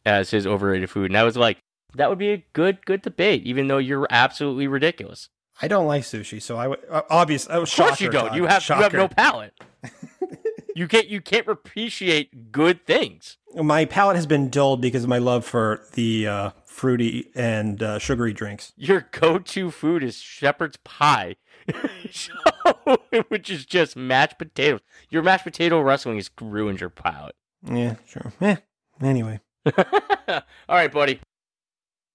[0.06, 1.58] as his overrated food, and I was like,
[1.96, 5.30] that would be a good, good debate, even though you're absolutely ridiculous.
[5.62, 7.48] I don't like sushi, so I would uh, obvious.
[7.50, 8.34] Oh, Of course you don't.
[8.34, 9.54] You have you have no palate.
[10.76, 13.38] you can't you can't appreciate good things.
[13.56, 18.00] My palate has been dulled because of my love for the uh, fruity and uh,
[18.00, 18.74] sugary drinks.
[18.76, 21.36] Your go-to food is shepherd's pie,
[22.12, 22.34] So-
[23.30, 24.82] which is just mashed potatoes.
[25.10, 27.36] Your mashed potato wrestling has ruined your palate.
[27.66, 28.32] Yeah, sure.
[28.42, 28.58] Eh.
[29.02, 29.40] Anyway.
[29.78, 31.20] All right, buddy.